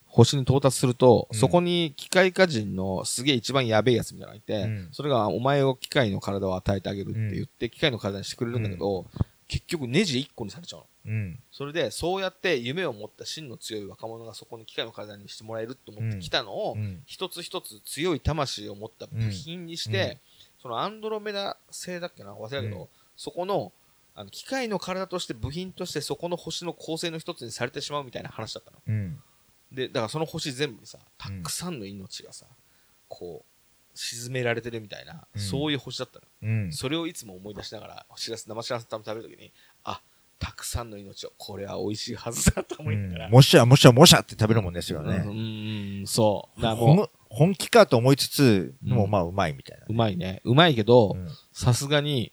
[0.07, 1.39] 星に到達すると、うん。
[1.39, 4.89] そこに機械化人のすげえ一番やべえやつみたいなのがいて、うん。
[4.91, 9.05] それがお前を機械の体を与えてあげるって言って、機械の体にしてくれるんだけど、
[9.47, 10.87] 結局ネジ1個にされちゃうの。
[11.05, 11.39] うん。
[11.51, 17.03] それで、そうやって夢を持った真の強い若者がそこに機械の体にしてもらえると思ってきたのを、うん。
[17.05, 20.17] 一つ一つ強い魂を持った部品にして、うん
[20.65, 22.33] そのアンドロメダ星だっけな？
[22.33, 23.71] 忘れたけど、うんそこの
[24.15, 28.77] あの機械の体として部品としてそこの星の構成の一つにされてしまうみたいな話だったの。
[28.87, 29.19] うん。
[29.71, 32.47] で、だからその星全部にさ、たくさんの命がさ、
[33.07, 36.25] こう、沈められてるみたいな、うんそういう星だったの。
[36.41, 36.73] うん。
[36.73, 40.01] それをいつも思い出しながら、しらす生しらす食べるときに、あ、
[40.39, 43.29] たくさんの命を、これは美味しいはずだと思いながら。
[43.29, 46.01] もしゃもしゃもしゃって食べるもんですようん、ね。
[46.01, 46.61] うんそう。
[46.61, 49.85] だもう、本本気かと思いつつ、うんもうまあうまいみたいな。
[49.87, 50.41] うまいね。
[50.43, 52.31] うまいけど、うんさすがに、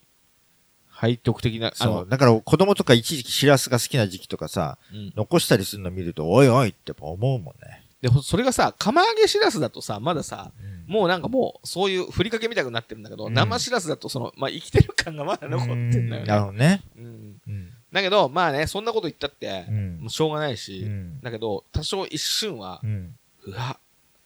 [1.01, 7.85] 背徳的な、あのそう。、だから子供とか一時期シラスが好きな時期とかさ、うん残したりするの見ると、おいおいってやっぱ思うもんね。
[8.03, 10.53] で、ほそれがさ、釜揚げしらすだとさ、まださ、
[10.89, 16.41] うもうなんかもう、そういうふりかけみたくなってるんだけど、うん生しらすだとその、まあ、生きてる感がまだ残ってんだよなるね。
[16.41, 16.83] ほどね。
[16.97, 17.05] うん。
[17.47, 17.71] うん。
[17.93, 23.15] だけど、まあね、そんなこと言ったって、うんもうしょうがないし、うんだけど、多少一瞬はう、ん。
[23.47, 23.79] うわ、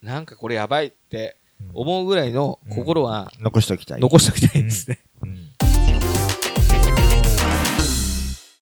[0.07, 4.01] なんかこれやばいってうん思うぐらいの心は残しておきたい。
[4.01, 5.01] 残しておきたいですね。